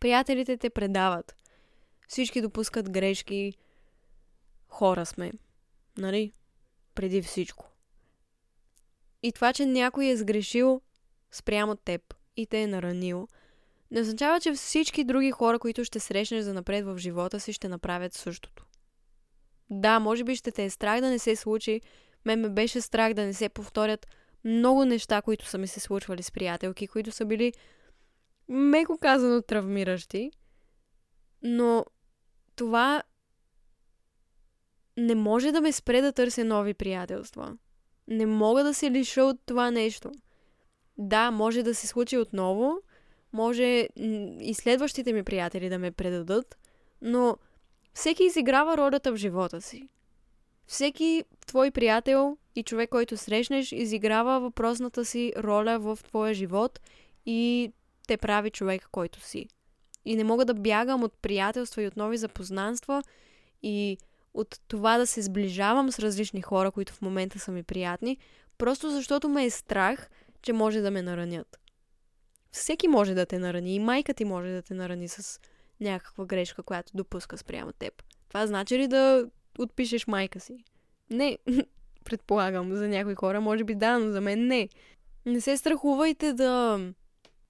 [0.00, 1.34] Приятелите те предават.
[2.08, 3.54] Всички допускат грешки.
[4.68, 5.32] Хора сме.
[5.98, 6.32] Нали?
[6.94, 7.66] Преди всичко.
[9.22, 10.80] И това, че някой е сгрешил
[11.30, 13.28] спрямо теб и те е наранил,
[13.90, 17.68] не означава, че всички други хора, които ще срещнеш за напред в живота си, ще
[17.68, 18.66] направят същото.
[19.70, 21.80] Да, може би ще те е страх да не се случи.
[22.24, 24.06] Мен ме беше страх да не се повторят
[24.44, 27.52] много неща, които са ми се случвали с приятелки, които са били
[28.50, 30.30] меко казано травмиращи.
[31.42, 31.84] Но
[32.56, 33.02] това
[34.96, 37.56] не може да ме спре да търся нови приятелства.
[38.08, 40.12] Не мога да се лиша от това нещо.
[40.98, 42.78] Да, може да се случи отново,
[43.32, 43.88] може
[44.40, 46.58] и следващите ми приятели да ме предадат,
[47.02, 47.36] но
[47.94, 49.88] всеки изиграва ролята в живота си.
[50.66, 56.80] Всеки твой приятел и човек, който срещнеш, изиграва въпросната си роля в твоя живот
[57.26, 57.72] и
[58.10, 59.46] те прави човек, който си.
[60.04, 63.02] И не мога да бягам от приятелства и от нови запознанства
[63.62, 63.98] и
[64.34, 68.18] от това да се сближавам с различни хора, които в момента са ми приятни,
[68.58, 70.10] просто защото ме е страх,
[70.42, 71.60] че може да ме наранят.
[72.52, 75.40] Всеки може да те нарани и майка ти може да те нарани с
[75.80, 78.02] някаква грешка, която допуска спрямо теб.
[78.28, 79.26] Това значи ли да
[79.58, 80.64] отпишеш майка си?
[81.10, 81.38] Не,
[82.04, 84.68] предполагам, за някои хора може би да, но за мен не.
[85.26, 86.80] Не се страхувайте да,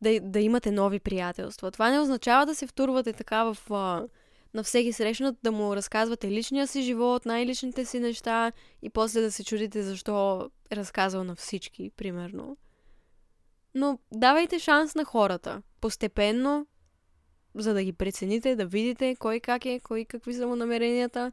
[0.02, 1.70] да, да имате нови приятелства.
[1.70, 4.06] Това не означава да се втурвате така в а,
[4.54, 9.32] на всеки срещнат да му разказвате личния си живот, най-личните си неща и после да
[9.32, 12.56] се чудите защо е разказал на всички, примерно.
[13.74, 15.62] Но давайте шанс на хората.
[15.80, 16.66] Постепенно,
[17.54, 21.32] за да ги прецените, да видите кой как е, кой какви са му намеренията.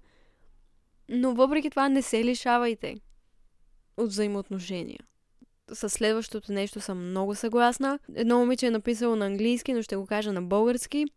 [1.09, 2.95] Но въпреки това не се лишавайте
[3.97, 4.99] от взаимоотношения.
[5.74, 7.99] С следващото нещо съм много съгласна.
[8.15, 11.05] Едно момиче е написало на английски, но ще го кажа на български–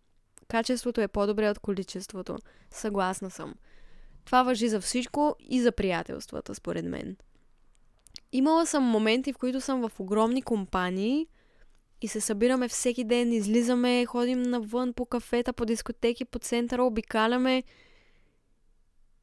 [0.51, 2.38] Качеството е по-добре от количеството.
[2.70, 3.55] Съгласна съм.
[4.24, 7.16] Това въжи за всичко и за приятелствата, според мен.
[8.32, 11.26] Имала съм моменти, в които съм в огромни компании
[12.03, 17.62] и се събираме всеки ден, излизаме, ходим навън по кафета, по дискотеки, по центъра, обикаляме.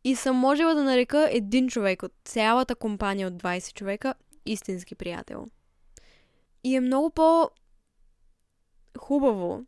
[0.03, 4.13] И съм можела да нарека един човек от цялата компания от 20 човека
[4.48, 5.45] истински приятел.
[6.64, 7.50] И е много по
[8.98, 9.66] хубаво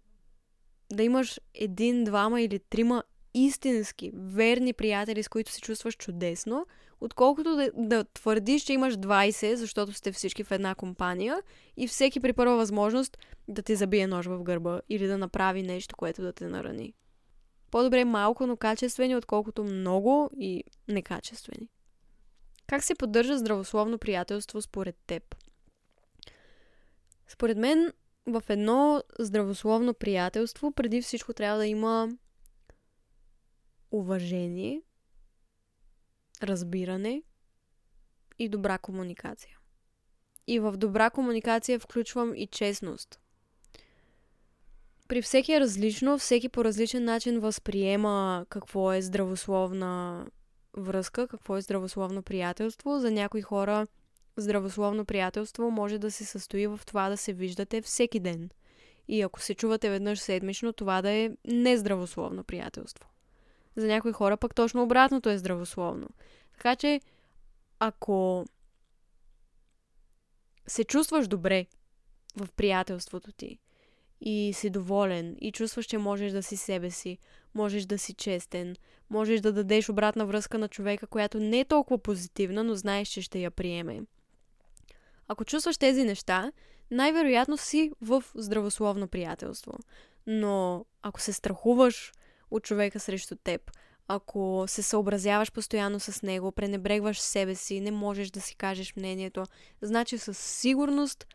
[0.94, 3.04] да имаш един, двама или трима
[3.34, 6.66] истински, верни приятели, с които се чувстваш чудесно,
[7.02, 11.42] отколкото да, да твърдиш, че имаш 20, защото сте всички в една компания
[11.78, 13.18] и всеки при първа възможност
[13.48, 16.94] да ти забие нож в гърба или да направи нещо, което да те нарани.
[17.72, 21.70] По-добре малко, но качествени, отколкото много и некачествени.
[22.70, 25.36] Как се поддържа здравословно приятелство според теб?
[27.28, 27.94] Според мен,
[28.26, 32.10] в едно здравословно приятелство, преди всичко трябва да има
[33.92, 34.82] уважение,
[36.44, 37.24] разбиране
[38.40, 39.58] и добра комуникация.
[40.48, 43.20] И в добра комуникация включвам и честност.
[45.08, 50.26] При всеки е различно, всеки по различен начин възприема какво е здравословна
[50.80, 53.00] връзка, какво е здравословно приятелство.
[53.00, 53.88] За някои хора
[54.38, 58.50] здравословно приятелство може да се състои в това да се виждате всеки ден.
[59.08, 63.10] И ако се чувате веднъж седмично, това да е нездравословно приятелство.
[63.76, 66.08] За някои хора пък точно обратното е здравословно.
[66.54, 67.02] Така че,
[67.80, 68.46] ако
[70.68, 71.66] се чувстваш добре
[72.38, 73.60] в приятелството ти
[74.22, 77.18] и си доволен и чувстваш, че можеш да си себе си,
[77.56, 78.76] можеш да си честен,
[79.10, 83.22] можеш да дадеш обратна връзка на човека, която не е толкова позитивна, но знаеш, че
[83.22, 84.02] ще я приеме.
[85.28, 86.52] Ако чувстваш тези неща,
[86.92, 89.74] най-вероятно си в здравословно приятелство.
[90.28, 92.12] Но ако се страхуваш
[92.52, 93.72] от човека срещу теб,
[94.08, 99.44] ако се съобразяваш постоянно с него, пренебрегваш себе си, не можеш да си кажеш мнението,
[99.82, 101.28] значи със сигурност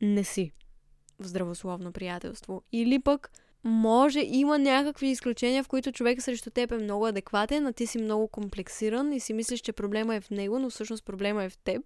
[0.00, 0.52] не си
[1.20, 2.62] в здравословно приятелство.
[2.72, 3.30] Или пък
[3.64, 7.98] може, има някакви изключения, в които човек срещу теб е много адекватен, а ти си
[7.98, 11.58] много комплексиран и си мислиш, че проблема е в него, но всъщност проблема е в
[11.58, 11.82] теб.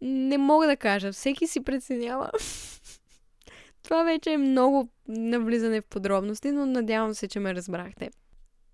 [0.00, 1.12] Не мога да кажа.
[1.12, 2.30] Всеки си преценява.
[3.82, 8.10] Това вече е много навлизане в подробности, но надявам се, че ме разбрахте.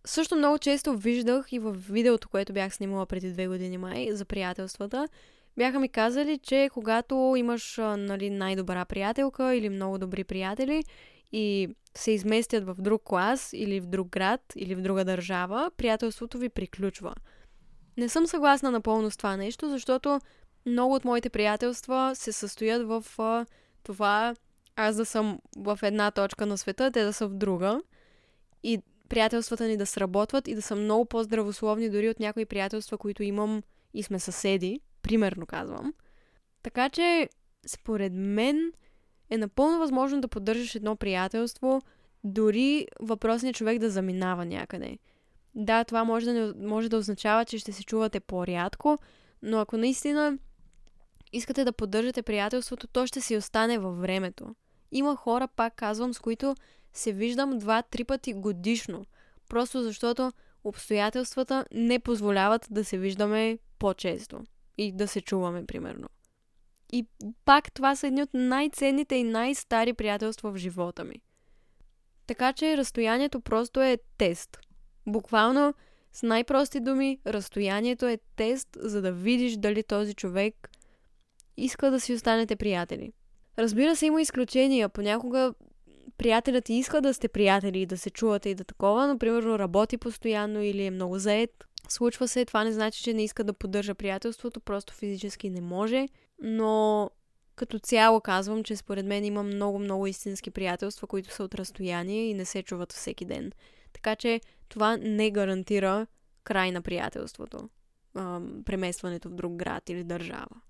[0.07, 4.25] Също много често виждах и в видеото, което бях снимала преди две години май за
[4.25, 5.09] приятелствата,
[5.57, 10.85] бяха ми казали, че когато имаш нали, най-добра приятелка или много добри приятели
[11.33, 16.39] и се изместят в друг клас или в друг град или в друга държава, приятелството
[16.39, 17.15] ви приключва.
[17.97, 20.21] Не съм съгласна напълно с това нещо, защото
[20.67, 23.05] много от моите приятелства се състоят в
[23.83, 24.35] това
[24.77, 27.83] аз да съм в една точка на света, те да са в друга.
[28.63, 33.23] И приятелствата ни да сработват и да са много по-здравословни дори от някои приятелства, които
[33.23, 33.63] имам
[33.95, 35.95] и сме съседи, примерно казвам.
[36.63, 37.29] Така че,
[37.67, 38.73] според мен,
[39.31, 41.83] е напълно възможно да поддържаш едно приятелство,
[42.25, 44.99] дори въпросният човек да заминава някъде.
[45.55, 48.99] Да, това може да, не, може да означава, че ще се чувате по-рядко,
[49.43, 50.39] но ако наистина
[51.33, 54.55] искате да поддържате приятелството, то ще си остане във времето.
[54.93, 56.55] Има хора, пак казвам, с които
[56.93, 59.05] се виждам два-три пъти годишно.
[59.49, 60.33] Просто защото
[60.65, 64.41] обстоятелствата не позволяват да се виждаме по-често
[64.79, 66.09] и да се чуваме, примерно.
[66.93, 67.07] И
[67.45, 71.15] пак това са едни от най-ценните и най-стари приятелства в живота ми.
[72.27, 74.59] Така че разстоянието просто е тест.
[75.07, 75.75] Буквално,
[76.13, 80.71] с най-прости думи, разстоянието е тест, за да видиш дали този човек
[81.57, 83.13] иска да си останете приятели.
[83.59, 84.89] Разбира се, има изключения.
[84.89, 85.55] Понякога
[86.19, 89.97] приятелят иска да сте приятели и да се чувате и да такова, но примерно работи
[89.97, 91.51] постоянно или е много заед.
[91.89, 96.07] Случва се, това не значи, че не иска да поддържа приятелството, просто физически не може.
[96.41, 97.11] Но
[97.57, 102.35] като цяло казвам, че според мен има много-много истински приятелства, които са от разстояние и
[102.35, 103.53] не се чуват всеки ден.
[103.93, 106.07] Така че това не гарантира
[106.45, 107.69] край на приятелството.
[108.65, 110.61] преместването в друг град или държава.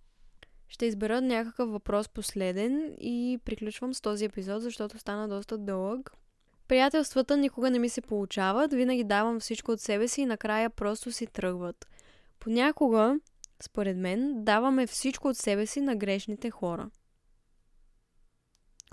[0.68, 6.12] Ще избера някакъв въпрос последен и приключвам с този епизод, защото стана доста дълъг.
[6.68, 11.12] Приятелствата никога не ми се получават, винаги давам всичко от себе си и накрая просто
[11.12, 11.88] си тръгват.
[12.40, 13.18] Понякога,
[13.62, 16.90] според мен, даваме всичко от себе си на грешните хора.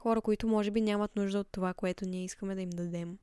[0.01, 3.17] Хора, които може би нямат нужда от това, което ние искаме да им дадем.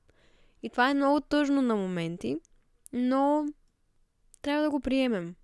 [0.62, 2.36] И това е много тъжно на моменти,
[2.92, 3.46] но
[4.42, 5.34] трябва да го приемем.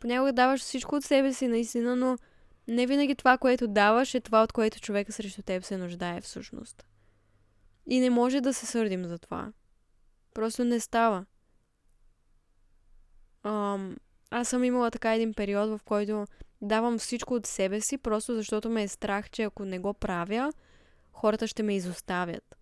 [0.00, 2.18] Понякога даваш всичко от себе си, наистина, но
[2.68, 6.86] не винаги това, което даваш, е това, от което човека срещу теб се нуждае всъщност.
[7.86, 9.52] И не може да се сърдим за това.
[10.34, 11.26] Просто не става.
[13.42, 13.96] Ам,
[14.30, 16.26] аз съм имала така един период, в който
[16.62, 20.52] давам всичко от себе си, просто защото ме е страх, че ако не го правя,
[21.12, 22.56] хората ще ме изоставят.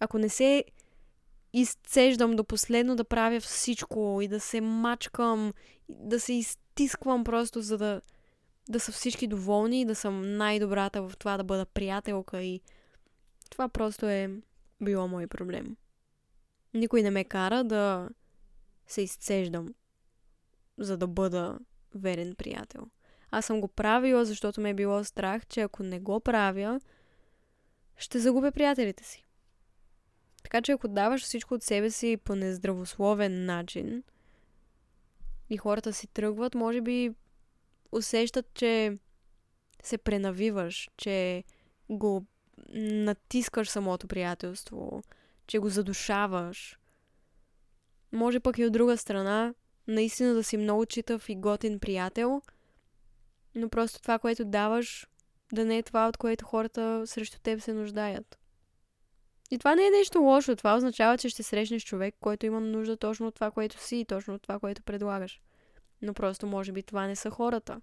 [0.00, 0.64] Ако не се
[1.52, 5.52] изцеждам до последно да правя всичко и да се мачкам,
[5.88, 8.00] да се изтисквам просто, за да,
[8.68, 12.60] да са всички доволни и да съм най-добрата в това да бъда приятелка и
[13.50, 14.30] това просто е
[14.80, 15.76] било мой проблем.
[16.74, 18.08] Никой не ме кара да
[18.86, 19.74] се изцеждам,
[20.80, 21.58] за да бъда
[21.94, 22.86] верен приятел.
[23.30, 26.80] Аз съм го правила, защото ме е било страх, че ако не го правя,
[27.96, 29.24] ще загубя приятелите си.
[30.42, 34.02] Така че ако даваш всичко от себе си по нездравословен начин
[35.50, 37.14] и хората си тръгват, може би
[37.92, 38.98] усещат, че
[39.82, 41.44] се пренавиваш, че
[41.90, 42.26] го
[42.74, 45.02] натискаш самото приятелство,
[45.46, 46.78] че го задушаваш.
[48.12, 49.54] Може пък и от друга страна,
[49.90, 52.42] наистина да си много читав и готин приятел,
[53.54, 55.06] но просто това, което даваш,
[55.52, 58.38] да не е това, от което хората срещу теб се нуждаят.
[59.50, 60.56] И това не е нещо лошо.
[60.56, 64.04] Това означава, че ще срещнеш човек, който има нужда точно от това, което си и
[64.04, 65.40] точно от това, което предлагаш.
[66.02, 67.80] Но просто, може би, това не са хората.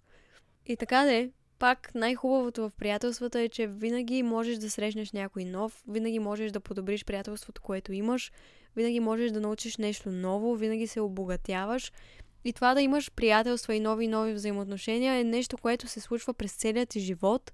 [0.65, 5.83] И така де, пак най-хубавото в приятелствата е, че винаги можеш да срещнеш някой нов,
[5.87, 8.31] винаги можеш да подобриш приятелството, което имаш,
[8.75, 11.91] винаги можеш да научиш нещо ново, винаги се обогатяваш.
[12.45, 16.53] И това да имаш приятелства и нови нови взаимоотношения е нещо, което се случва през
[16.53, 17.51] целият ти живот.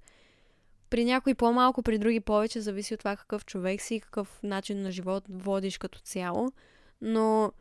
[0.89, 4.81] При някой по-малко, при други повече, зависи от това какъв човек си и какъв начин
[4.81, 6.51] на живот водиш като цяло.
[7.01, 7.51] Но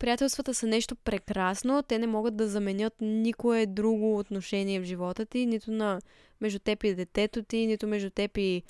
[0.00, 1.82] приятелствата са нещо прекрасно.
[1.82, 6.00] Те не могат да заменят никое друго отношение в живота ти, нито на
[6.40, 8.62] между теб и детето ти, нито между теб и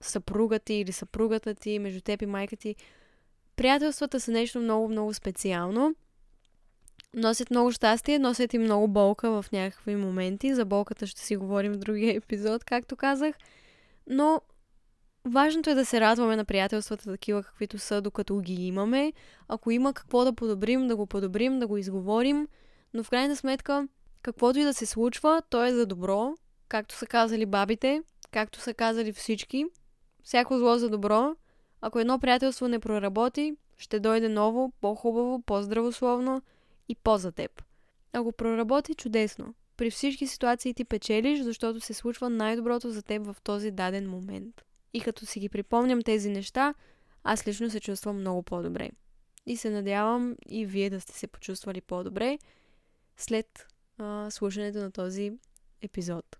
[0.00, 2.76] съпруга ти или съпругата ти, между теб и майка ти.
[3.56, 5.94] Приятелствата са нещо много, много специално.
[7.14, 10.54] Носят много щастие, носят и много болка в някакви моменти.
[10.54, 13.34] За болката ще си говорим в другия епизод, както казах.
[14.06, 14.40] Но
[15.24, 19.12] Важното е да се радваме на приятелствата такива, каквито са, докато ги имаме.
[19.48, 22.48] Ако има какво да подобрим, да го подобрим, да го изговорим.
[22.94, 23.88] Но в крайна сметка,
[24.22, 26.34] каквото и да се случва, то е за добро.
[26.68, 29.66] Както са казали бабите, както са казали всички.
[30.22, 31.36] Всяко зло за добро.
[31.80, 36.42] Ако едно приятелство не проработи, ще дойде ново, по-хубаво, по-здравословно
[36.88, 37.62] и по-за теб.
[38.12, 39.54] Ако проработи, чудесно.
[39.76, 44.62] При всички ситуации ти печелиш, защото се случва най-доброто за теб в този даден момент.
[44.94, 46.74] И като си ги припомням тези неща,
[47.24, 48.90] аз лично се чувствам много по-добре.
[49.46, 52.38] И се надявам и вие да сте се почувствали по-добре
[53.16, 53.66] след
[53.98, 55.32] а, слушането на този
[55.82, 56.36] епизод.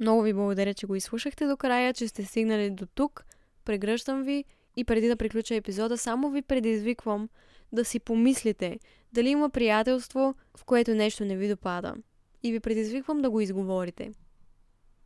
[0.00, 3.24] Много ви благодаря, че го изслушахте до края, че сте стигнали до тук.
[3.64, 4.44] Прегръщам ви
[4.76, 7.28] и преди да приключа епизода, само ви предизвиквам
[7.72, 8.78] да си помислите
[9.12, 11.94] дали има приятелство, в което нещо не ви допада.
[12.42, 14.12] И ви предизвиквам да го изговорите.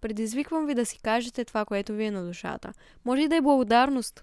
[0.05, 2.73] Предизвиквам ви да си кажете това, което ви е на душата.
[3.05, 4.23] Може и да е благодарност.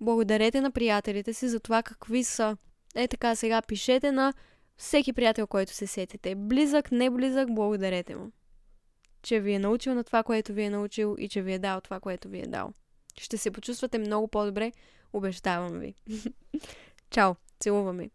[0.00, 2.56] Благодарете на приятелите си за това какви са.
[2.94, 4.34] Е така, сега пишете на
[4.76, 6.34] всеки приятел, който се сетите.
[6.34, 8.32] Близък, не близък, благодарете му.
[9.22, 11.80] Че ви е научил на това, което ви е научил и че ви е дал
[11.80, 12.72] това, което ви е дал.
[13.18, 14.72] Ще се почувствате много по-добре,
[15.12, 15.94] обещавам ви.
[17.10, 18.10] Чао, целуваме.